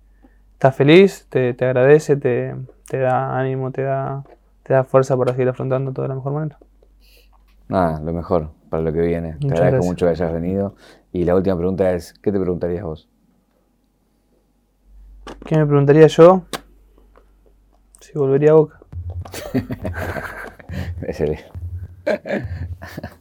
[0.54, 2.56] está feliz, te, te agradece, te,
[2.88, 4.24] te da ánimo, te da,
[4.64, 6.58] te da fuerza para seguir afrontando todo de la mejor manera.
[7.68, 9.34] Nada, lo mejor para lo que viene.
[9.34, 9.86] Te Muchas agradezco gracias.
[9.86, 10.76] mucho que hayas venido.
[11.12, 13.10] Y la última pregunta es, ¿qué te preguntarías vos?
[15.46, 16.44] ¿Qué me preguntaría yo?
[18.00, 18.79] Si volvería a Boca.
[21.02, 21.46] Excelente.